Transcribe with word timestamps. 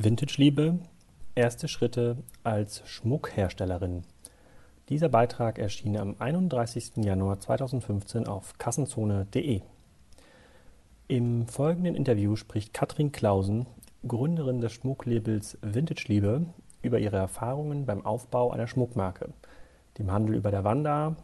Vintage-Liebe, 0.00 0.78
erste 1.34 1.66
Schritte 1.66 2.18
als 2.44 2.84
Schmuckherstellerin. 2.86 4.04
Dieser 4.90 5.08
Beitrag 5.08 5.58
erschien 5.58 5.96
am 5.96 6.14
31. 6.20 6.98
Januar 6.98 7.40
2015 7.40 8.28
auf 8.28 8.56
kassenzone.de. 8.58 9.60
Im 11.08 11.48
folgenden 11.48 11.96
Interview 11.96 12.36
spricht 12.36 12.72
Katrin 12.72 13.10
Clausen, 13.10 13.66
Gründerin 14.06 14.60
des 14.60 14.72
Schmucklabels 14.72 15.58
Vintage-Liebe, 15.62 16.46
über 16.80 17.00
ihre 17.00 17.16
Erfahrungen 17.16 17.84
beim 17.84 18.06
Aufbau 18.06 18.52
einer 18.52 18.68
Schmuckmarke, 18.68 19.30
dem 19.98 20.12
Handel 20.12 20.36
über 20.36 20.52
der 20.52 20.62
Wanda 20.62 21.16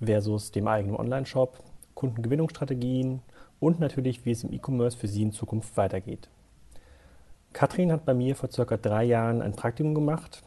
versus 0.00 0.52
dem 0.52 0.68
eigenen 0.68 0.94
Onlineshop, 0.94 1.64
Kundengewinnungsstrategien 1.94 3.22
und 3.58 3.80
natürlich, 3.80 4.24
wie 4.24 4.30
es 4.30 4.44
im 4.44 4.52
E-Commerce 4.52 4.96
für 4.96 5.08
sie 5.08 5.22
in 5.22 5.32
Zukunft 5.32 5.76
weitergeht. 5.76 6.28
Katrin 7.56 7.90
hat 7.90 8.04
bei 8.04 8.12
mir 8.12 8.36
vor 8.36 8.50
circa 8.50 8.76
drei 8.76 9.04
Jahren 9.04 9.40
ein 9.40 9.56
Praktikum 9.56 9.94
gemacht 9.94 10.42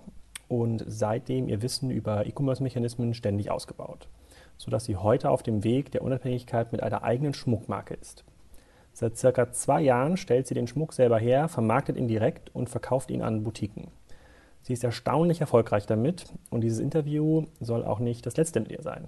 und 0.48 0.84
seitdem 0.86 1.50
ihr 1.50 1.64
Wissen 1.64 1.90
über 1.90 2.28
E-Commerce-Mechanismen 2.28 3.16
ständig 3.16 3.50
ausgebaut, 3.50 4.08
sodass 4.58 4.86
sie 4.86 4.96
heute 4.96 5.32
auf 5.32 5.42
dem 5.42 5.64
Weg 5.64 5.92
der 5.92 6.04
Unabhängigkeit 6.04 6.72
mit 6.72 6.84
einer 6.84 7.02
eigenen 7.02 7.34
Schmuckmarke 7.34 7.96
ist. 7.96 8.26
Seit 8.94 9.18
circa 9.18 9.52
zwei 9.52 9.82
Jahren 9.82 10.18
stellt 10.18 10.46
sie 10.46 10.54
den 10.54 10.68
Schmuck 10.68 10.94
selber 10.94 11.18
her, 11.18 11.48
vermarktet 11.48 11.98
ihn 11.98 12.08
direkt 12.08 12.54
und 12.54 12.70
verkauft 12.70 13.10
ihn 13.10 13.24
an 13.24 13.44
Boutiquen. 13.44 13.88
Sie 14.62 14.74
ist 14.74 14.84
erstaunlich 14.84 15.42
erfolgreich 15.42 15.88
damit 15.88 16.32
und 16.52 16.62
dieses 16.62 16.78
Interview 16.78 17.48
soll 17.60 17.84
auch 17.86 17.98
nicht 17.98 18.28
das 18.28 18.38
letzte 18.38 18.60
mit 18.60 18.70
ihr 18.70 18.84
sein. 18.84 19.08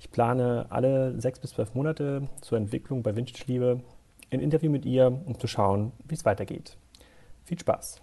Ich 0.00 0.10
plane 0.10 0.66
alle 0.70 1.20
sechs 1.20 1.38
bis 1.38 1.50
zwölf 1.50 1.76
Monate 1.76 2.22
zur 2.40 2.58
Entwicklung 2.58 3.04
bei 3.04 3.14
Vintage 3.14 3.44
Liebe 3.46 3.82
ein 4.32 4.40
Interview 4.40 4.68
mit 4.68 4.84
ihr, 4.84 5.06
um 5.26 5.38
zu 5.38 5.46
schauen, 5.46 5.92
wie 6.08 6.14
es 6.16 6.24
weitergeht. 6.24 6.76
Viel 7.46 7.60
Spaß! 7.60 8.00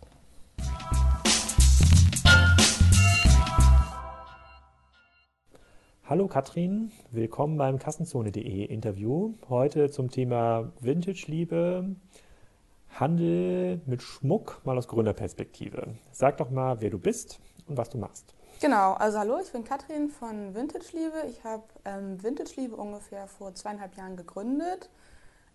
Hallo 6.06 6.28
Katrin, 6.30 6.94
willkommen 7.12 7.58
beim 7.58 7.78
Kassenzone.de 7.78 8.64
Interview. 8.64 9.34
Heute 9.50 9.92
zum 9.92 10.10
Thema 10.10 10.72
Vintage-Liebe, 10.80 11.94
Handel 12.92 13.82
mit 13.86 14.02
Schmuck, 14.02 14.62
mal 14.64 14.78
aus 14.78 14.88
Gründerperspektive. 14.88 15.96
Sag 16.14 16.38
doch 16.38 16.50
mal, 16.50 16.80
wer 16.80 16.90
du 16.90 16.98
bist 16.98 17.42
und 17.68 17.76
was 17.76 17.90
du 17.90 17.98
machst. 17.98 18.34
Genau, 18.62 18.94
also 18.94 19.20
hallo, 19.20 19.40
ich 19.44 19.52
bin 19.52 19.66
Katrin 19.66 20.08
von 20.08 20.56
Vintage 20.56 20.86
Liebe. 20.94 21.22
Ich 21.30 21.44
habe 21.44 21.64
ähm, 21.84 22.24
Vintage 22.24 22.54
Liebe 22.56 22.78
ungefähr 22.78 23.28
vor 23.28 23.54
zweieinhalb 23.54 23.98
Jahren 23.98 24.16
gegründet. 24.16 24.90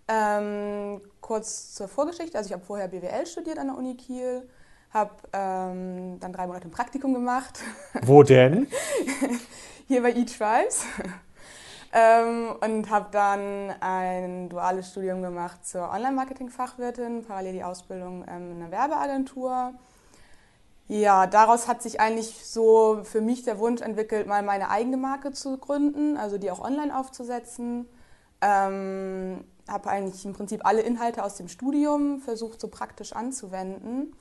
Ähm, 0.08 1.02
kurz 1.20 1.74
zur 1.74 1.86
Vorgeschichte, 1.86 2.38
also 2.38 2.48
ich 2.48 2.54
habe 2.54 2.64
vorher 2.64 2.88
BWL 2.88 3.26
studiert 3.26 3.58
an 3.58 3.66
der 3.66 3.76
Uni 3.76 3.94
Kiel, 3.96 4.48
habe 4.90 5.12
ähm, 5.34 6.18
dann 6.18 6.32
drei 6.32 6.46
Monate 6.46 6.66
ein 6.66 6.70
Praktikum 6.70 7.12
gemacht. 7.12 7.60
Wo 8.02 8.22
denn? 8.22 8.68
Hier 9.86 10.02
bei 10.02 10.12
eTribes. 10.12 10.84
ähm, 11.92 12.56
und 12.62 12.88
habe 12.88 13.08
dann 13.10 13.74
ein 13.80 14.48
duales 14.48 14.90
Studium 14.90 15.20
gemacht 15.20 15.66
zur 15.66 15.90
Online-Marketing-Fachwirtin, 15.90 17.24
parallel 17.26 17.52
die 17.52 17.64
Ausbildung 17.64 18.24
ähm, 18.26 18.52
in 18.52 18.62
einer 18.62 18.70
Werbeagentur. 18.70 19.74
Ja, 20.88 21.26
daraus 21.26 21.68
hat 21.68 21.82
sich 21.82 22.00
eigentlich 22.00 22.46
so 22.46 23.00
für 23.04 23.20
mich 23.20 23.42
der 23.42 23.58
Wunsch 23.58 23.82
entwickelt, 23.82 24.26
mal 24.26 24.42
meine 24.42 24.70
eigene 24.70 24.96
Marke 24.96 25.32
zu 25.32 25.58
gründen, 25.58 26.16
also 26.16 26.38
die 26.38 26.50
auch 26.50 26.60
online 26.60 26.98
aufzusetzen. 26.98 27.86
Ähm, 28.40 29.44
habe 29.68 29.88
eigentlich 29.88 30.24
im 30.24 30.32
Prinzip 30.32 30.64
alle 30.64 30.82
Inhalte 30.82 31.24
aus 31.24 31.36
dem 31.36 31.48
Studium 31.48 32.20
versucht, 32.20 32.60
so 32.60 32.68
praktisch 32.68 33.12
anzuwenden. 33.12 34.14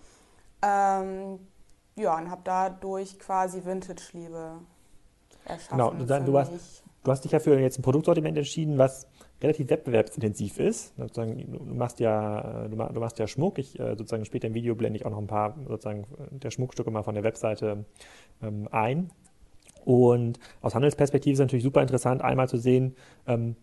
Ähm, 0.61 1.39
ja, 1.95 2.15
und 2.17 2.29
habe 2.29 2.41
dadurch 2.43 3.17
quasi 3.19 3.63
Vintage-Liebe 3.65 4.59
erschaffen. 5.45 5.77
Genau, 5.77 5.91
du, 5.91 6.05
du, 6.05 6.37
hast, 6.37 6.83
du 7.03 7.11
hast 7.11 7.23
dich 7.23 7.31
ja 7.31 7.39
für 7.39 7.59
jetzt 7.59 7.79
ein 7.79 7.81
Produktsortiment 7.81 8.37
entschieden, 8.37 8.77
was 8.77 9.07
relativ 9.41 9.69
wettbewerbsintensiv 9.69 10.59
ist. 10.59 10.95
Sozusagen, 10.97 11.51
du 11.51 11.73
machst 11.75 11.99
ja, 11.99 12.67
du 12.67 12.99
machst 12.99 13.19
ja 13.19 13.27
Schmuck. 13.27 13.57
Ich 13.59 13.79
äh, 13.79 13.95
sozusagen 13.95 14.25
später 14.25 14.47
im 14.47 14.53
Video 14.53 14.75
blende 14.75 14.97
ich 14.97 15.05
auch 15.05 15.11
noch 15.11 15.19
ein 15.19 15.27
paar 15.27 15.55
sozusagen 15.67 16.05
der 16.31 16.51
Schmuckstücke 16.51 16.91
mal 16.91 17.03
von 17.03 17.15
der 17.15 17.23
Webseite 17.23 17.85
ähm, 18.41 18.67
ein. 18.71 19.11
Und 19.85 20.39
aus 20.61 20.75
Handelsperspektive 20.75 21.33
ist 21.33 21.39
es 21.39 21.43
natürlich 21.43 21.63
super 21.63 21.81
interessant, 21.81 22.21
einmal 22.21 22.49
zu 22.49 22.57
sehen, 22.57 22.95
ähm, 23.25 23.55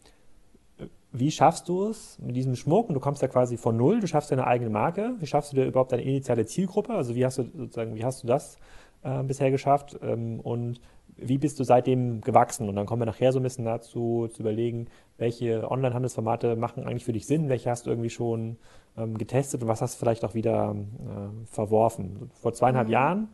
wie 1.16 1.30
schaffst 1.30 1.68
du 1.68 1.88
es 1.88 2.18
mit 2.18 2.34
diesem 2.34 2.56
Schmuck? 2.56 2.88
Und 2.88 2.94
du 2.96 3.00
kommst 3.00 3.22
ja 3.22 3.28
quasi 3.28 3.56
von 3.56 3.76
null, 3.76 4.00
du 4.00 4.08
schaffst 4.08 4.32
deine 4.32 4.48
eigene 4.48 4.68
Marke. 4.68 5.14
Wie 5.20 5.26
schaffst 5.26 5.52
du 5.52 5.56
dir 5.56 5.64
überhaupt 5.64 5.92
deine 5.92 6.02
initiale 6.02 6.44
Zielgruppe? 6.44 6.92
Also 6.92 7.14
wie 7.14 7.24
hast 7.24 7.38
du 7.38 7.44
sozusagen, 7.44 7.94
wie 7.94 8.04
hast 8.04 8.24
du 8.24 8.26
das 8.26 8.58
äh, 9.04 9.22
bisher 9.22 9.52
geschafft? 9.52 9.96
Ähm, 10.02 10.40
und 10.40 10.80
wie 11.16 11.38
bist 11.38 11.60
du 11.60 11.64
seitdem 11.64 12.20
gewachsen? 12.20 12.68
Und 12.68 12.74
dann 12.74 12.86
kommen 12.86 13.02
wir 13.02 13.06
nachher 13.06 13.30
so 13.30 13.38
ein 13.38 13.44
bisschen 13.44 13.64
dazu, 13.64 14.26
zu 14.26 14.42
überlegen, 14.42 14.88
welche 15.16 15.70
Online-Handelsformate 15.70 16.56
machen 16.56 16.82
eigentlich 16.82 17.04
für 17.04 17.12
dich 17.12 17.26
Sinn, 17.28 17.48
welche 17.48 17.70
hast 17.70 17.86
du 17.86 17.90
irgendwie 17.90 18.10
schon 18.10 18.56
ähm, 18.96 19.16
getestet 19.16 19.62
und 19.62 19.68
was 19.68 19.82
hast 19.82 19.94
du 19.94 19.98
vielleicht 20.00 20.24
auch 20.24 20.34
wieder 20.34 20.74
äh, 20.74 21.46
verworfen. 21.46 22.28
Vor 22.34 22.54
zweieinhalb 22.54 22.88
mhm. 22.88 22.92
Jahren 22.92 23.28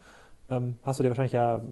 ähm, 0.50 0.76
hast 0.82 0.98
du 0.98 1.02
dir 1.02 1.08
wahrscheinlich 1.08 1.32
ja 1.32 1.62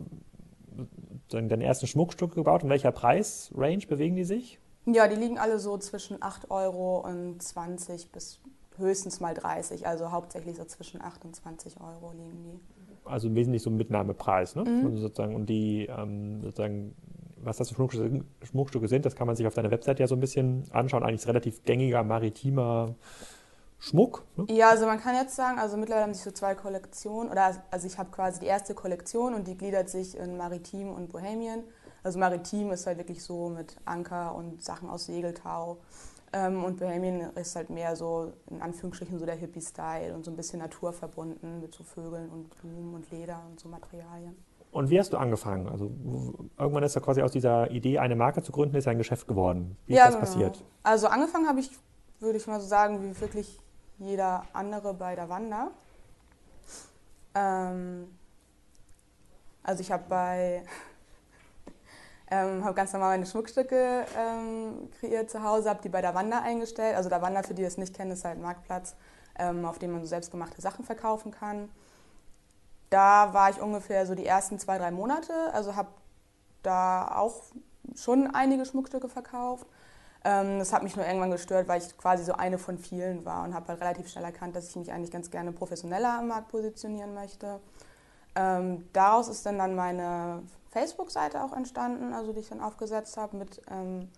deinen 1.28 1.60
ersten 1.60 1.86
Schmuckstück 1.86 2.34
gebaut. 2.34 2.62
In 2.62 2.70
welcher 2.70 2.92
Preisrange 2.92 3.86
bewegen 3.86 4.16
die 4.16 4.24
sich? 4.24 4.58
Ja, 4.94 5.08
die 5.08 5.16
liegen 5.16 5.38
alle 5.38 5.58
so 5.58 5.76
zwischen 5.78 6.22
8 6.22 6.50
Euro 6.50 7.00
und 7.00 7.42
20 7.42 8.10
bis 8.10 8.40
höchstens 8.76 9.20
mal 9.20 9.34
30. 9.34 9.86
Also 9.86 10.10
hauptsächlich 10.10 10.56
so 10.56 10.64
zwischen 10.64 11.02
8 11.02 11.24
und 11.24 11.36
20 11.36 11.80
Euro 11.80 12.12
liegen 12.12 12.44
die. 12.44 12.60
Also 13.04 13.34
wesentlich 13.34 13.62
so 13.62 13.70
ein 13.70 13.76
Mitnahmepreis, 13.76 14.54
ne? 14.54 14.64
Mhm. 14.64 14.86
Also 14.86 14.98
sozusagen, 14.98 15.34
und 15.34 15.46
die 15.46 15.86
ähm, 15.86 16.42
sozusagen, 16.42 16.94
was 17.42 17.56
das 17.56 17.68
für 17.68 17.76
Schmuckstücke, 17.76 18.24
Schmuckstücke 18.44 18.88
sind, 18.88 19.04
das 19.04 19.16
kann 19.16 19.26
man 19.26 19.36
sich 19.36 19.46
auf 19.46 19.54
deiner 19.54 19.70
Website 19.70 19.98
ja 20.00 20.06
so 20.06 20.14
ein 20.14 20.20
bisschen 20.20 20.64
anschauen. 20.72 21.02
Eigentlich 21.02 21.20
ist 21.20 21.28
relativ 21.28 21.64
gängiger 21.64 22.02
maritimer 22.02 22.94
Schmuck. 23.78 24.24
Ne? 24.36 24.46
Ja, 24.50 24.70
also 24.70 24.86
man 24.86 25.00
kann 25.00 25.14
jetzt 25.14 25.36
sagen, 25.36 25.58
also 25.58 25.76
mittlerweile 25.76 26.04
haben 26.04 26.14
sich 26.14 26.24
so 26.24 26.32
zwei 26.32 26.54
Kollektionen, 26.54 27.30
oder 27.30 27.62
also 27.70 27.86
ich 27.86 27.98
habe 27.98 28.10
quasi 28.10 28.40
die 28.40 28.46
erste 28.46 28.74
Kollektion 28.74 29.34
und 29.34 29.46
die 29.46 29.56
gliedert 29.56 29.88
sich 29.88 30.16
in 30.16 30.36
Maritim 30.36 30.92
und 30.92 31.10
Bohemian. 31.10 31.62
Also 32.02 32.18
Maritim 32.18 32.70
ist 32.70 32.86
halt 32.86 32.98
wirklich 32.98 33.22
so 33.22 33.48
mit 33.48 33.76
Anker 33.84 34.34
und 34.34 34.62
Sachen 34.62 34.88
aus 34.88 35.06
Segeltau. 35.06 35.78
Ähm, 36.32 36.64
und 36.64 36.78
Bohemian 36.78 37.32
ist 37.36 37.56
halt 37.56 37.70
mehr 37.70 37.96
so, 37.96 38.32
in 38.50 38.60
Anführungsstrichen, 38.60 39.18
so 39.18 39.24
der 39.24 39.36
Hippie-Style 39.36 40.14
und 40.14 40.24
so 40.24 40.30
ein 40.30 40.36
bisschen 40.36 40.58
naturverbunden 40.58 41.60
mit 41.60 41.74
so 41.74 41.84
Vögeln 41.84 42.28
und 42.28 42.50
Blumen 42.60 42.94
und 42.94 43.10
Leder 43.10 43.42
und 43.48 43.58
so 43.58 43.68
Materialien. 43.68 44.36
Und 44.70 44.90
wie 44.90 44.98
hast 44.98 45.12
du 45.14 45.16
angefangen? 45.16 45.66
Also 45.68 45.90
irgendwann 46.58 46.82
ist 46.82 46.94
ja 46.94 47.00
quasi 47.00 47.22
aus 47.22 47.32
dieser 47.32 47.70
Idee, 47.70 47.98
eine 47.98 48.14
Marke 48.16 48.42
zu 48.42 48.52
gründen, 48.52 48.76
ist 48.76 48.86
ein 48.86 48.98
Geschäft 48.98 49.26
geworden. 49.26 49.78
Wie 49.86 49.94
ja, 49.94 50.04
ist 50.04 50.14
das 50.14 50.32
genau. 50.32 50.46
passiert? 50.46 50.64
Also 50.82 51.06
angefangen 51.06 51.48
habe 51.48 51.60
ich, 51.60 51.70
würde 52.20 52.36
ich 52.36 52.46
mal 52.46 52.60
so 52.60 52.66
sagen, 52.66 53.02
wie 53.02 53.18
wirklich 53.18 53.58
jeder 53.98 54.44
andere 54.52 54.92
bei 54.92 55.14
der 55.14 55.30
Wanda. 55.30 55.70
Ähm, 57.34 58.08
also 59.62 59.80
ich 59.80 59.90
habe 59.90 60.04
bei 60.08 60.62
ähm, 62.30 62.64
habe 62.64 62.74
ganz 62.74 62.92
normal 62.92 63.10
meine 63.10 63.26
Schmuckstücke 63.26 64.04
ähm, 64.16 64.90
kreiert 65.00 65.30
zu 65.30 65.42
Hause, 65.42 65.70
habe 65.70 65.80
die 65.82 65.88
bei 65.88 66.02
der 66.02 66.14
Wanda 66.14 66.40
eingestellt. 66.40 66.96
Also 66.96 67.08
der 67.08 67.22
Wanda, 67.22 67.42
für 67.42 67.54
die 67.54 67.62
das 67.62 67.78
nicht 67.78 67.94
kennen, 67.94 68.10
ist 68.10 68.24
halt 68.24 68.36
ein 68.36 68.42
Marktplatz, 68.42 68.96
ähm, 69.38 69.64
auf 69.64 69.78
dem 69.78 69.92
man 69.92 70.02
so 70.02 70.06
selbstgemachte 70.06 70.60
Sachen 70.60 70.84
verkaufen 70.84 71.30
kann. 71.30 71.70
Da 72.90 73.32
war 73.32 73.50
ich 73.50 73.60
ungefähr 73.60 74.06
so 74.06 74.14
die 74.14 74.26
ersten 74.26 74.58
zwei, 74.58 74.78
drei 74.78 74.90
Monate. 74.90 75.32
Also 75.52 75.74
habe 75.74 75.88
da 76.62 77.16
auch 77.16 77.42
schon 77.94 78.34
einige 78.34 78.66
Schmuckstücke 78.66 79.08
verkauft. 79.08 79.66
Ähm, 80.24 80.58
das 80.58 80.72
hat 80.72 80.82
mich 80.82 80.96
nur 80.96 81.06
irgendwann 81.06 81.30
gestört, 81.30 81.68
weil 81.68 81.80
ich 81.80 81.96
quasi 81.96 82.24
so 82.24 82.34
eine 82.34 82.58
von 82.58 82.76
vielen 82.76 83.24
war 83.24 83.44
und 83.44 83.54
habe 83.54 83.68
halt 83.68 83.80
relativ 83.80 84.08
schnell 84.08 84.24
erkannt, 84.24 84.54
dass 84.56 84.68
ich 84.68 84.76
mich 84.76 84.92
eigentlich 84.92 85.10
ganz 85.10 85.30
gerne 85.30 85.52
professioneller 85.52 86.18
am 86.18 86.28
Markt 86.28 86.48
positionieren 86.48 87.14
möchte. 87.14 87.60
Ähm, 88.34 88.88
daraus 88.92 89.28
ist 89.28 89.46
dann, 89.46 89.58
dann 89.58 89.74
meine 89.74 90.42
Facebook-Seite 90.70 91.42
auch 91.42 91.52
entstanden, 91.56 92.12
also 92.12 92.32
die 92.32 92.40
ich 92.40 92.48
dann 92.48 92.60
aufgesetzt 92.60 93.16
habe 93.16 93.36
mit 93.36 93.62
ähm, 93.70 94.08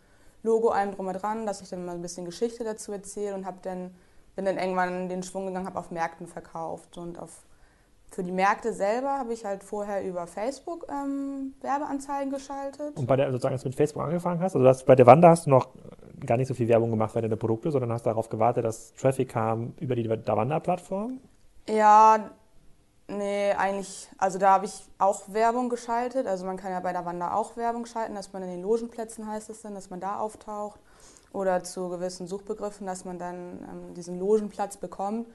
Logo, 0.43 0.71
allem 0.71 0.95
drum 0.95 1.07
und 1.07 1.15
dran, 1.15 1.47
dass 1.47 1.61
ich 1.61 1.69
dann 1.69 1.85
mal 1.85 1.95
ein 1.95 2.03
bisschen 2.03 2.25
Geschichte 2.25 2.65
dazu 2.65 2.93
erzähle 2.93 3.35
und 3.35 3.45
habe 3.45 3.59
dann, 3.63 3.95
bin 4.37 4.45
dann 4.45 4.59
irgendwann 4.59 5.09
den 5.09 5.23
Schwung 5.23 5.47
gegangen, 5.47 5.67
habe 5.67 5.79
auf 5.79 5.91
Märkten 5.91 6.27
verkauft 6.27 6.97
und 6.99 7.19
auf 7.19 7.43
für 8.13 8.25
die 8.25 8.33
Märkte 8.33 8.73
selber 8.73 9.19
habe 9.19 9.33
ich 9.33 9.45
halt 9.45 9.63
vorher 9.63 10.05
über 10.05 10.27
Facebook 10.27 10.87
ähm, 10.91 11.55
Werbeanzeigen 11.61 12.33
geschaltet. 12.33 12.97
Und 12.97 13.07
bei 13.07 13.17
der, 13.17 13.31
sozusagen, 13.31 13.53
als 13.53 13.63
du 13.63 13.69
mit 13.69 13.77
Facebook 13.77 14.03
angefangen 14.03 14.41
hast, 14.41 14.57
also 14.57 14.65
das, 14.65 14.85
bei 14.85 14.97
der 14.97 15.07
Wanda 15.07 15.29
hast 15.29 15.47
du 15.47 15.51
noch 15.51 15.69
gar 16.27 16.37
nicht 16.37 16.49
so 16.49 16.55
viel 16.55 16.69
Werbung 16.69 16.91
gemacht 16.91 17.13
für 17.13 17.23
deine 17.23 17.37
Produkte, 17.37 17.71
sondern 17.71 17.93
hast 17.93 18.07
darauf 18.07 18.29
gewartet, 18.29 18.65
dass 18.65 18.93
Traffic 18.95 19.29
kam 19.29 19.75
über 19.79 19.95
die 19.95 20.03
Davanda-Plattform? 20.03 21.21
Ja, 21.69 22.31
Nee, 23.11 23.53
eigentlich, 23.55 24.09
also 24.19 24.39
da 24.39 24.53
habe 24.53 24.67
ich 24.67 24.89
auch 24.99 25.23
Werbung 25.29 25.69
geschaltet. 25.69 26.29
Also 26.29 26.47
man 26.47 26.57
kann 26.57 26.71
ja 26.71 26.79
bei 26.79 26.93
der 26.93 27.05
Wanda 27.05 27.35
auch 27.35 27.57
Werbung 27.57 27.85
schalten, 27.87 28.15
dass 28.15 28.33
man 28.33 28.43
in 28.43 28.51
den 28.51 28.63
Logenplätzen 28.63 29.27
heißt 29.27 29.51
es 29.51 29.63
dann, 29.63 29.75
dass 29.75 29.91
man 29.91 30.01
da 30.01 30.19
auftaucht. 30.21 30.79
Oder 31.33 31.63
zu 31.65 31.89
gewissen 31.89 32.27
Suchbegriffen, 32.27 32.87
dass 32.87 33.05
man 33.05 33.19
dann 33.19 33.35
ähm, 33.69 33.95
diesen 33.95 34.19
Logenplatz 34.19 34.77
bekommt. 34.77 35.29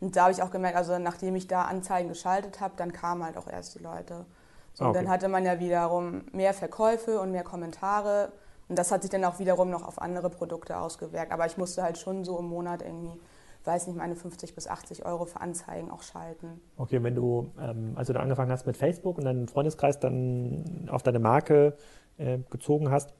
Und 0.00 0.16
da 0.16 0.22
habe 0.22 0.32
ich 0.32 0.42
auch 0.42 0.50
gemerkt, 0.50 0.76
also 0.76 0.98
nachdem 0.98 1.36
ich 1.36 1.46
da 1.46 1.62
Anzeigen 1.62 2.08
geschaltet 2.08 2.60
habe, 2.60 2.74
dann 2.76 2.92
kamen 2.92 3.24
halt 3.24 3.36
auch 3.36 3.46
erst 3.46 3.74
die 3.74 3.82
Leute. 3.82 4.24
So, 4.72 4.84
okay. 4.84 4.88
Und 4.88 4.94
dann 4.94 5.08
hatte 5.12 5.28
man 5.28 5.44
ja 5.44 5.58
wiederum 5.58 6.24
mehr 6.32 6.54
Verkäufe 6.54 7.20
und 7.20 7.32
mehr 7.32 7.44
Kommentare. 7.44 8.32
Und 8.68 8.78
das 8.78 8.90
hat 8.90 9.02
sich 9.02 9.10
dann 9.10 9.24
auch 9.24 9.38
wiederum 9.38 9.70
noch 9.70 9.86
auf 9.86 10.00
andere 10.00 10.30
Produkte 10.30 10.78
ausgewirkt. 10.78 11.32
Aber 11.32 11.46
ich 11.46 11.58
musste 11.58 11.82
halt 11.82 11.98
schon 11.98 12.24
so 12.24 12.38
im 12.38 12.48
Monat 12.48 12.82
irgendwie, 12.82 13.20
weiß 13.68 13.86
nicht, 13.86 13.96
meine 13.96 14.16
50 14.16 14.54
bis 14.54 14.66
80 14.66 15.04
Euro 15.04 15.26
für 15.26 15.40
Anzeigen 15.40 15.90
auch 15.90 16.02
schalten. 16.02 16.60
Okay, 16.76 17.02
wenn 17.02 17.14
du, 17.14 17.52
ähm, 17.60 17.92
als 17.94 18.08
du 18.08 18.18
angefangen 18.18 18.50
hast 18.50 18.66
mit 18.66 18.76
Facebook 18.76 19.18
und 19.18 19.24
deinen 19.24 19.46
Freundeskreis 19.46 20.00
dann 20.00 20.88
auf 20.90 21.02
deine 21.02 21.18
Marke 21.20 21.76
äh, 22.16 22.38
gezogen 22.50 22.90
hast, 22.90 23.14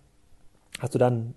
hast 0.81 0.95
du 0.95 0.99
dann 0.99 1.35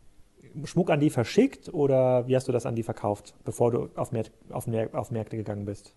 Schmuck 0.64 0.90
an 0.90 1.00
die 1.00 1.10
verschickt 1.10 1.74
oder 1.74 2.28
wie 2.28 2.36
hast 2.36 2.48
du 2.48 2.52
das 2.52 2.66
an 2.66 2.76
die 2.76 2.84
verkauft, 2.84 3.36
bevor 3.44 3.72
du 3.72 3.90
auf, 3.96 4.12
Mär 4.12 4.24
auf, 4.50 4.66
Mär 4.66 4.90
auf 4.94 5.12
Märkte 5.12 5.38
gegangen 5.38 5.66
bist? 5.66 5.94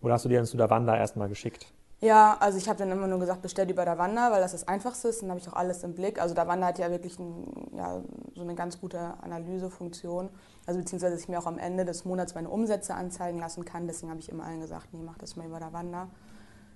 Oder 0.00 0.14
hast 0.14 0.24
du 0.24 0.28
die 0.28 0.34
dann 0.34 0.46
zu 0.46 0.56
der 0.56 0.70
Wanda 0.70 0.96
erstmal 0.96 1.28
geschickt? 1.28 1.72
Ja, 2.00 2.36
also 2.38 2.58
ich 2.58 2.68
habe 2.68 2.78
dann 2.78 2.92
immer 2.92 3.08
nur 3.08 3.18
gesagt, 3.18 3.42
bestellt 3.42 3.70
über 3.70 3.84
der 3.84 3.98
Wanda, 3.98 4.30
weil 4.30 4.40
das 4.40 4.52
das 4.52 4.68
Einfachste 4.68 5.08
ist. 5.08 5.22
Dann 5.22 5.30
habe 5.30 5.40
ich 5.40 5.48
auch 5.48 5.54
alles 5.54 5.82
im 5.82 5.94
Blick. 5.94 6.20
Also 6.20 6.32
der 6.32 6.46
Wanda 6.46 6.68
hat 6.68 6.78
ja 6.78 6.90
wirklich 6.90 7.18
ein, 7.18 7.70
ja, 7.76 8.00
so 8.34 8.42
eine 8.42 8.54
ganz 8.54 8.80
gute 8.80 8.98
Analysefunktion. 9.20 10.28
Also 10.64 10.78
beziehungsweise, 10.78 11.14
dass 11.14 11.22
ich 11.22 11.28
mir 11.28 11.40
auch 11.40 11.46
am 11.46 11.58
Ende 11.58 11.84
des 11.84 12.04
Monats 12.04 12.36
meine 12.36 12.50
Umsätze 12.50 12.94
anzeigen 12.94 13.40
lassen 13.40 13.64
kann. 13.64 13.88
Deswegen 13.88 14.10
habe 14.10 14.20
ich 14.20 14.28
immer 14.28 14.44
allen 14.44 14.60
gesagt, 14.60 14.88
nee, 14.92 15.02
mach 15.02 15.18
das 15.18 15.34
mal 15.34 15.46
über 15.46 15.58
der 15.58 15.72
Wanda. 15.72 16.08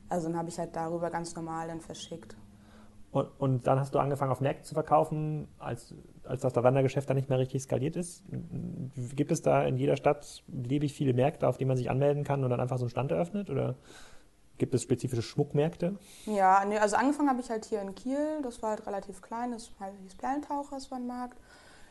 Also 0.08 0.26
dann 0.26 0.36
habe 0.36 0.48
ich 0.48 0.58
halt 0.58 0.74
darüber 0.74 1.08
ganz 1.08 1.36
normal 1.36 1.68
dann 1.68 1.80
verschickt. 1.80 2.36
Und, 3.12 3.28
und, 3.38 3.66
dann 3.66 3.78
hast 3.78 3.94
du 3.94 3.98
angefangen, 3.98 4.32
auf 4.32 4.40
Märkten 4.40 4.64
zu 4.64 4.74
verkaufen, 4.74 5.46
als, 5.58 5.94
als 6.24 6.40
das 6.40 6.54
Wandergeschäft 6.56 7.08
dann 7.08 7.16
nicht 7.16 7.28
mehr 7.28 7.38
richtig 7.38 7.62
skaliert 7.62 7.94
ist. 7.94 8.24
Gibt 9.14 9.30
es 9.30 9.42
da 9.42 9.64
in 9.64 9.76
jeder 9.76 9.96
Stadt 9.96 10.42
beliebig 10.48 10.94
viele 10.94 11.12
Märkte, 11.12 11.46
auf 11.46 11.58
die 11.58 11.66
man 11.66 11.76
sich 11.76 11.90
anmelden 11.90 12.24
kann 12.24 12.42
und 12.42 12.50
dann 12.50 12.58
einfach 12.58 12.78
so 12.78 12.84
einen 12.84 12.90
Stand 12.90 13.12
eröffnet? 13.12 13.50
Oder 13.50 13.76
gibt 14.62 14.74
es 14.76 14.82
spezifische 14.82 15.22
Schmuckmärkte? 15.22 15.96
Ja, 16.24 16.64
nee, 16.64 16.78
also 16.78 16.94
angefangen 16.94 17.28
habe 17.28 17.40
ich 17.40 17.50
halt 17.50 17.64
hier 17.64 17.80
in 17.82 17.96
Kiel. 17.96 18.38
Das 18.44 18.62
war 18.62 18.70
halt 18.70 18.86
relativ 18.86 19.20
klein. 19.20 19.50
Das 19.50 19.72
hieß 20.04 20.14
Perlentaucher, 20.14 20.76
das 20.76 20.88
war 20.92 20.98
ein 20.98 21.06
Markt. 21.08 21.36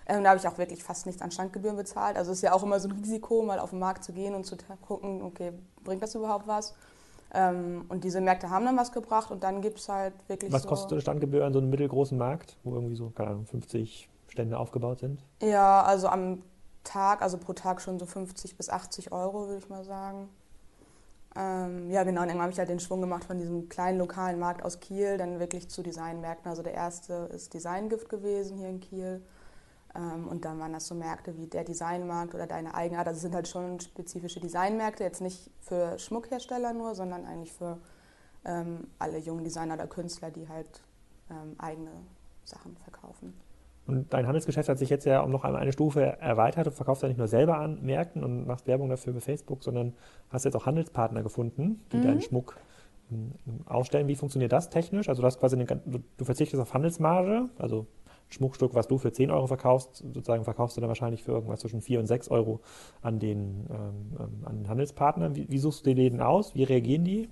Ähm, 0.07 0.23
da 0.23 0.29
habe 0.29 0.39
ich 0.39 0.47
auch 0.47 0.57
wirklich 0.57 0.81
fast 0.81 1.05
nichts 1.05 1.21
an 1.21 1.31
Standgebühren 1.31 1.75
bezahlt. 1.75 2.15
Also 2.15 2.31
es 2.31 2.37
ist 2.37 2.43
ja 2.43 2.53
auch 2.53 2.63
immer 2.63 2.79
so 2.79 2.87
ein 2.87 2.93
Risiko, 2.93 3.43
mal 3.43 3.59
auf 3.59 3.71
den 3.71 3.79
Markt 3.79 4.05
zu 4.05 4.13
gehen 4.13 4.33
und 4.35 4.45
zu 4.45 4.55
gucken, 4.87 5.21
okay, 5.21 5.51
bringt 5.83 6.01
das 6.01 6.15
überhaupt 6.15 6.47
was? 6.47 6.73
Ähm, 7.33 7.83
und 7.89 8.05
diese 8.05 8.21
Märkte 8.21 8.49
haben 8.49 8.63
dann 8.63 8.77
was 8.77 8.93
gebracht 8.93 9.31
und 9.31 9.43
dann 9.43 9.61
gibt 9.61 9.79
es 9.79 9.89
halt 9.89 10.13
wirklich. 10.27 10.53
Was 10.53 10.63
so 10.63 10.69
kostet 10.69 10.93
eine 10.93 11.01
Standgebühr 11.01 11.43
an 11.43 11.51
so 11.51 11.59
einem 11.59 11.69
mittelgroßen 11.71 12.17
Markt, 12.17 12.55
wo 12.63 12.73
irgendwie 12.73 12.95
so, 12.95 13.09
keine 13.09 13.31
Ahnung, 13.31 13.47
50 13.47 14.09
Stände 14.29 14.57
aufgebaut 14.57 14.99
sind? 14.99 15.19
Ja, 15.41 15.81
also 15.83 16.07
am 16.07 16.41
Tag, 16.85 17.21
also 17.21 17.37
pro 17.37 17.51
Tag 17.51 17.81
schon 17.81 17.99
so 17.99 18.05
50 18.05 18.55
bis 18.55 18.69
80 18.69 19.11
Euro, 19.11 19.47
würde 19.47 19.57
ich 19.57 19.67
mal 19.67 19.83
sagen. 19.83 20.29
Ähm, 21.35 21.89
ja, 21.89 22.03
genau, 22.03 22.21
und 22.21 22.27
irgendwann 22.27 22.43
habe 22.43 22.51
ich 22.51 22.59
halt 22.59 22.69
den 22.69 22.81
Schwung 22.81 22.99
gemacht 22.99 23.23
von 23.23 23.37
diesem 23.37 23.69
kleinen 23.69 23.97
lokalen 23.97 24.37
Markt 24.37 24.63
aus 24.63 24.79
Kiel 24.81 25.17
dann 25.17 25.39
wirklich 25.39 25.69
zu 25.69 25.81
Designmärkten. 25.81 26.49
Also 26.49 26.61
der 26.61 26.73
erste 26.73 27.29
ist 27.33 27.53
Designgift 27.53 28.09
gewesen 28.09 28.57
hier 28.57 28.67
in 28.67 28.81
Kiel. 28.81 29.21
Ähm, 29.95 30.27
und 30.27 30.43
dann 30.43 30.59
waren 30.59 30.73
das 30.73 30.87
so 30.87 30.95
Märkte 30.95 31.37
wie 31.37 31.47
der 31.47 31.63
Designmarkt 31.63 32.35
oder 32.35 32.47
deine 32.47 32.75
Eigenart. 32.75 33.07
Also 33.07 33.17
es 33.17 33.21
sind 33.21 33.33
halt 33.35 33.47
schon 33.47 33.79
spezifische 33.79 34.39
Designmärkte, 34.41 35.03
jetzt 35.03 35.21
nicht 35.21 35.51
für 35.61 35.97
Schmuckhersteller 35.99 36.73
nur, 36.73 36.95
sondern 36.95 37.25
eigentlich 37.25 37.53
für 37.53 37.77
ähm, 38.43 38.87
alle 38.99 39.17
jungen 39.17 39.43
Designer 39.43 39.75
oder 39.75 39.87
Künstler, 39.87 40.31
die 40.31 40.49
halt 40.49 40.81
ähm, 41.29 41.55
eigene 41.57 41.91
Sachen 42.43 42.75
verkaufen. 42.77 43.33
Und 43.91 44.13
dein 44.13 44.25
Handelsgeschäft 44.25 44.69
hat 44.69 44.79
sich 44.79 44.89
jetzt 44.89 45.03
ja 45.03 45.19
um 45.19 45.31
noch 45.31 45.43
einmal 45.43 45.61
eine 45.61 45.73
Stufe 45.73 46.01
erweitert. 46.01 46.65
Du 46.65 46.71
verkaufst 46.71 47.03
ja 47.03 47.09
nicht 47.09 47.17
nur 47.17 47.27
selber 47.27 47.57
an 47.57 47.81
Märkten 47.81 48.23
und 48.23 48.47
machst 48.47 48.65
Werbung 48.65 48.87
dafür 48.87 49.11
über 49.11 49.19
Facebook, 49.19 49.63
sondern 49.63 49.93
hast 50.29 50.45
jetzt 50.45 50.55
auch 50.55 50.65
Handelspartner 50.65 51.23
gefunden, 51.23 51.81
die 51.91 51.97
mhm. 51.97 52.03
deinen 52.03 52.21
Schmuck 52.21 52.55
ausstellen. 53.65 54.07
Wie 54.07 54.15
funktioniert 54.15 54.53
das 54.53 54.69
technisch? 54.69 55.09
Also 55.09 55.21
du, 55.21 55.25
hast 55.25 55.41
quasi 55.41 55.57
eine, 55.57 55.65
du 55.65 56.23
verzichtest 56.23 56.61
auf 56.61 56.73
Handelsmarge, 56.73 57.49
also 57.57 57.85
Schmuckstück, 58.29 58.73
was 58.75 58.87
du 58.87 58.97
für 58.97 59.11
10 59.11 59.29
Euro 59.29 59.47
verkaufst, 59.47 59.97
sozusagen 59.97 60.45
verkaufst 60.45 60.77
du 60.77 60.81
dann 60.81 60.87
wahrscheinlich 60.87 61.21
für 61.21 61.33
irgendwas 61.33 61.59
zwischen 61.59 61.81
4 61.81 61.99
und 61.99 62.07
6 62.07 62.29
Euro 62.29 62.61
an 63.01 63.19
den, 63.19 63.67
ähm, 63.69 64.17
ähm, 64.17 64.45
an 64.45 64.55
den 64.55 64.69
Handelspartner. 64.69 65.35
Wie, 65.35 65.49
wie, 65.49 65.57
suchst 65.57 65.85
du 65.85 65.89
die 65.89 66.01
Läden 66.01 66.21
aus? 66.21 66.55
Wie 66.55 66.63
reagieren 66.63 67.03
die? 67.03 67.27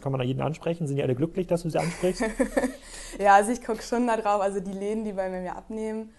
Kann 0.00 0.12
man 0.12 0.18
da 0.18 0.24
jeden 0.24 0.40
ansprechen? 0.40 0.86
Sind 0.86 0.96
die 0.96 1.02
alle 1.02 1.14
glücklich, 1.14 1.46
dass 1.46 1.62
du 1.62 1.70
sie 1.70 1.78
ansprichst? 1.78 2.22
ja, 3.18 3.34
also 3.34 3.52
ich 3.52 3.62
gucke 3.62 3.82
schon 3.82 4.06
da 4.06 4.16
drauf. 4.16 4.40
Also 4.40 4.60
die 4.60 4.72
Läden, 4.72 5.04
die 5.04 5.12
bei 5.12 5.28
mir 5.28 5.56
abnehmen, 5.56 6.10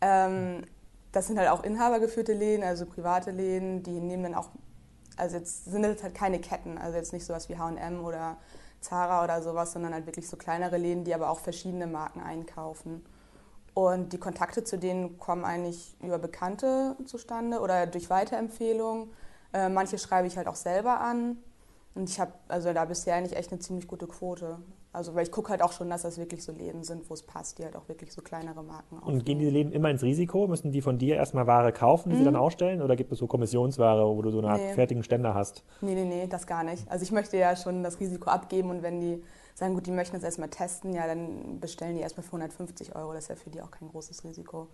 ähm, 0.00 0.64
das 1.12 1.26
sind 1.26 1.38
halt 1.38 1.48
auch 1.48 1.64
inhabergeführte 1.64 2.32
Läden, 2.32 2.62
also 2.64 2.86
private 2.86 3.30
Läden, 3.30 3.82
die 3.82 4.00
nehmen 4.00 4.22
dann 4.22 4.34
auch, 4.34 4.50
also 5.16 5.36
jetzt 5.36 5.64
sind 5.64 5.82
das 5.82 6.02
halt 6.02 6.14
keine 6.14 6.38
Ketten, 6.38 6.78
also 6.78 6.96
jetzt 6.96 7.12
nicht 7.12 7.26
sowas 7.26 7.48
wie 7.48 7.58
H&M 7.58 8.04
oder 8.04 8.36
Zara 8.80 9.24
oder 9.24 9.42
sowas, 9.42 9.72
sondern 9.72 9.92
halt 9.92 10.06
wirklich 10.06 10.28
so 10.28 10.36
kleinere 10.36 10.78
Läden, 10.78 11.04
die 11.04 11.14
aber 11.14 11.30
auch 11.30 11.40
verschiedene 11.40 11.86
Marken 11.86 12.20
einkaufen. 12.20 13.04
Und 13.74 14.12
die 14.12 14.18
Kontakte 14.18 14.64
zu 14.64 14.78
denen 14.78 15.18
kommen 15.18 15.44
eigentlich 15.44 15.96
über 16.02 16.18
Bekannte 16.18 16.96
zustande 17.04 17.60
oder 17.60 17.86
durch 17.86 18.10
Weiterempfehlungen. 18.10 19.10
Äh, 19.52 19.68
manche 19.68 19.98
schreibe 19.98 20.26
ich 20.26 20.36
halt 20.36 20.48
auch 20.48 20.56
selber 20.56 21.00
an. 21.00 21.38
Und 21.94 22.08
ich 22.08 22.20
habe 22.20 22.32
also 22.48 22.72
da 22.72 22.84
bisher 22.84 23.16
eigentlich 23.16 23.36
echt 23.36 23.50
eine 23.50 23.60
ziemlich 23.60 23.88
gute 23.88 24.06
Quote. 24.06 24.58
Also 24.92 25.14
weil 25.14 25.22
ich 25.22 25.30
gucke 25.30 25.50
halt 25.50 25.62
auch 25.62 25.72
schon, 25.72 25.88
dass 25.88 26.02
das 26.02 26.18
wirklich 26.18 26.42
so 26.42 26.52
Läden 26.52 26.82
sind, 26.82 27.08
wo 27.08 27.14
es 27.14 27.22
passt, 27.22 27.58
die 27.58 27.64
halt 27.64 27.76
auch 27.76 27.88
wirklich 27.88 28.12
so 28.12 28.22
kleinere 28.22 28.62
Marken 28.62 28.96
aufnehmen. 28.96 29.18
Und 29.18 29.24
gehen 29.24 29.38
diese 29.38 29.50
Läden 29.50 29.72
immer 29.72 29.90
ins 29.90 30.02
Risiko? 30.02 30.48
Müssen 30.48 30.72
die 30.72 30.82
von 30.82 30.98
dir 30.98 31.16
erstmal 31.16 31.46
Ware 31.46 31.72
kaufen, 31.72 32.10
die 32.10 32.16
mhm. 32.16 32.18
sie 32.20 32.24
dann 32.24 32.36
ausstellen? 32.36 32.82
Oder 32.82 32.96
gibt 32.96 33.12
es 33.12 33.18
so 33.18 33.26
Kommissionsware, 33.26 34.04
wo 34.04 34.20
du 34.22 34.30
so 34.30 34.38
eine 34.38 34.48
Art 34.50 34.60
nee. 34.60 34.74
fertigen 34.74 35.04
Ständer 35.04 35.34
hast? 35.34 35.64
Nee, 35.80 35.94
nee, 35.94 36.04
nee, 36.04 36.26
das 36.26 36.46
gar 36.46 36.64
nicht. 36.64 36.90
Also 36.90 37.04
ich 37.04 37.12
möchte 37.12 37.36
ja 37.36 37.54
schon 37.54 37.82
das 37.84 38.00
Risiko 38.00 38.30
abgeben 38.30 38.70
und 38.70 38.82
wenn 38.82 39.00
die 39.00 39.22
sagen, 39.54 39.74
gut, 39.74 39.86
die 39.86 39.92
möchten 39.92 40.16
das 40.16 40.24
erstmal 40.24 40.48
testen, 40.48 40.92
ja, 40.92 41.06
dann 41.06 41.60
bestellen 41.60 41.94
die 41.94 42.02
erstmal 42.02 42.24
für 42.24 42.30
150 42.30 42.96
Euro. 42.96 43.12
Das 43.12 43.24
ist 43.24 43.28
ja 43.28 43.36
für 43.36 43.50
die 43.50 43.62
auch 43.62 43.70
kein 43.70 43.88
großes 43.88 44.24
Risiko. 44.24 44.68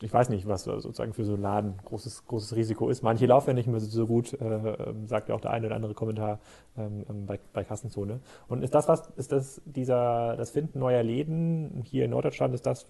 Ich 0.00 0.12
weiß 0.12 0.28
nicht, 0.28 0.46
was 0.46 0.64
sozusagen 0.64 1.12
für 1.12 1.24
so 1.24 1.34
einen 1.34 1.42
Laden 1.42 1.74
großes, 1.84 2.26
großes 2.26 2.56
Risiko 2.56 2.88
ist. 2.88 3.02
Manche 3.02 3.26
laufen 3.26 3.50
ja 3.50 3.54
nicht 3.54 3.66
mehr 3.66 3.80
so 3.80 4.06
gut, 4.06 4.32
äh, 4.34 4.44
ähm, 4.44 5.06
sagt 5.06 5.28
ja 5.28 5.34
auch 5.34 5.40
der 5.40 5.50
eine 5.50 5.66
oder 5.66 5.76
andere 5.76 5.94
Kommentar 5.94 6.40
ähm, 6.76 7.04
ähm, 7.08 7.26
bei, 7.26 7.38
bei 7.52 7.64
Kassenzone. 7.64 8.20
Und 8.48 8.62
ist 8.62 8.74
das 8.74 8.88
was, 8.88 9.10
ist 9.16 9.32
das 9.32 9.60
dieser, 9.64 10.36
das 10.36 10.50
Finden 10.50 10.78
neuer 10.78 11.02
Läden 11.02 11.82
hier 11.84 12.04
in 12.04 12.10
Norddeutschland, 12.10 12.54
ist 12.54 12.66
das, 12.66 12.86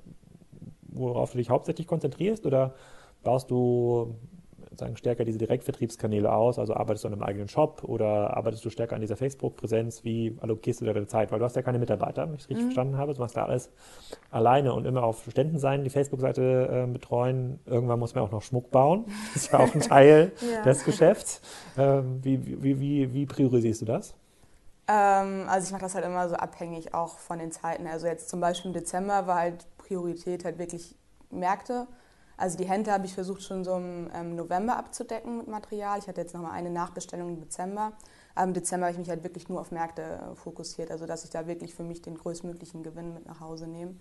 worauf 0.83 1.33
du 1.33 1.39
dich 1.39 1.51
hauptsächlich 1.51 1.87
konzentrierst 1.87 2.47
oder 2.47 2.75
baust 3.23 3.51
du 3.51 4.15
sagen, 4.79 4.97
stärker 4.97 5.25
diese 5.25 5.39
Direktvertriebskanäle 5.39 6.33
aus? 6.33 6.59
Also 6.59 6.75
arbeitest 6.75 7.05
du 7.05 7.09
an 7.09 7.15
einem 7.15 7.23
eigenen 7.23 7.49
Shop 7.49 7.83
oder 7.85 8.37
arbeitest 8.37 8.65
du 8.65 8.71
stärker 8.71 8.95
an 8.95 9.01
dieser 9.01 9.17
Facebook-Präsenz? 9.17 10.05
Wie 10.05 10.37
allokierst 10.41 10.81
du 10.81 10.85
da 10.85 10.93
deine 10.93 11.07
Zeit? 11.07 11.33
Weil 11.33 11.39
du 11.39 11.45
hast 11.45 11.57
ja 11.57 11.63
keine 11.63 11.79
Mitarbeiter, 11.79 12.27
wenn 12.27 12.35
ich 12.35 12.43
es 12.43 12.49
richtig 12.49 12.65
mhm. 12.65 12.69
verstanden 12.71 12.99
habe. 12.99 13.15
Du 13.15 13.21
machst 13.21 13.37
da 13.37 13.45
alles 13.45 13.71
alleine 14.31 14.73
und 14.75 14.87
immer 14.87 15.05
auf 15.05 15.27
Ständen 15.31 15.59
sein, 15.59 15.85
die 15.85 15.91
Facebook-Seite 15.91 16.87
äh, 16.87 16.93
betreuen. 16.93 17.61
Irgendwann 17.67 17.99
muss 17.99 18.15
man 18.15 18.25
auch 18.25 18.31
noch 18.31 18.43
Schmuck 18.43 18.71
bauen. 18.71 19.05
Das 19.35 19.45
ist 19.45 19.53
ja 19.53 19.59
auch 19.59 19.75
ein 19.75 19.81
Teil 19.81 20.33
ja. 20.41 20.63
des 20.63 20.85
Geschäfts. 20.85 21.41
Ähm, 21.77 22.21
wie, 22.23 22.63
wie, 22.63 22.79
wie, 22.79 23.13
wie 23.13 23.27
priorisierst 23.27 23.83
du 23.83 23.87
das? 23.87 24.15
Ähm, 24.87 25.47
also 25.49 25.67
ich 25.67 25.73
mache 25.73 25.83
das 25.83 25.95
halt 25.95 26.05
immer 26.05 26.29
so 26.29 26.37
abhängig 26.37 26.95
auch 26.95 27.19
von 27.19 27.39
den 27.39 27.51
Zeiten. 27.51 27.87
Also 27.87 28.07
jetzt 28.07 28.29
zum 28.29 28.41
Beispiel 28.41 28.71
im 28.71 28.75
Dezember 28.75 29.27
war 29.27 29.37
halt 29.37 29.67
Priorität 29.79 30.45
halt 30.45 30.59
wirklich 30.59 30.95
Märkte. 31.31 31.87
Also 32.37 32.59
die 32.59 32.69
Hände 32.69 32.91
habe 32.91 33.07
ich 33.07 33.15
versucht 33.15 33.43
schon 33.43 33.65
so 33.65 33.77
im 33.77 34.11
ähm, 34.13 34.35
November 34.35 34.77
abzudecken 34.77 35.39
mit 35.39 35.49
Material. 35.49 35.99
Ich 35.99 36.09
hatte 36.09 36.21
jetzt 36.21 36.35
nochmal 36.35 36.53
eine 36.53 36.71
Nachbestellung 36.71 37.29
im 37.29 37.41
Dezember. 37.41 37.93
Aber 38.35 38.49
im 38.49 38.55
Dezember 38.55 38.87
habe 38.87 38.93
ich 38.93 38.99
mich 38.99 39.09
halt 39.09 39.23
wirklich 39.23 39.49
nur 39.49 39.61
auf 39.61 39.71
Märkte 39.71 40.03
äh, 40.03 40.35
fokussiert, 40.35 40.91
also 40.91 41.07
dass 41.07 41.25
ich 41.25 41.31
da 41.31 41.47
wirklich 41.47 41.75
für 41.75 41.85
mich 41.85 42.03
den 42.03 42.17
größtmöglichen 42.17 42.83
Gewinn 42.83 43.15
mit 43.15 43.27
nach 43.27 43.41
Hause 43.41 43.69
nehme. 43.69 43.95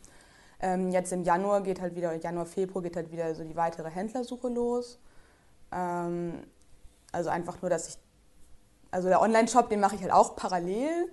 Ähm, 0.59 0.89
jetzt 0.91 1.11
im 1.11 1.23
Januar 1.23 1.61
geht 1.61 1.81
halt 1.81 1.95
wieder, 1.95 2.13
Januar, 2.15 2.45
Februar 2.45 2.81
geht 2.81 2.95
halt 2.95 3.11
wieder 3.11 3.35
so 3.35 3.43
die 3.43 3.55
weitere 3.55 3.89
Händlersuche 3.89 4.47
los. 4.47 4.99
Ähm, 5.71 6.43
also 7.11 7.29
einfach 7.29 7.61
nur, 7.61 7.69
dass 7.69 7.89
ich, 7.89 7.97
also 8.89 9.09
der 9.09 9.21
Online-Shop, 9.21 9.69
den 9.69 9.79
mache 9.79 9.95
ich 9.95 10.01
halt 10.01 10.11
auch 10.11 10.35
parallel 10.35 11.09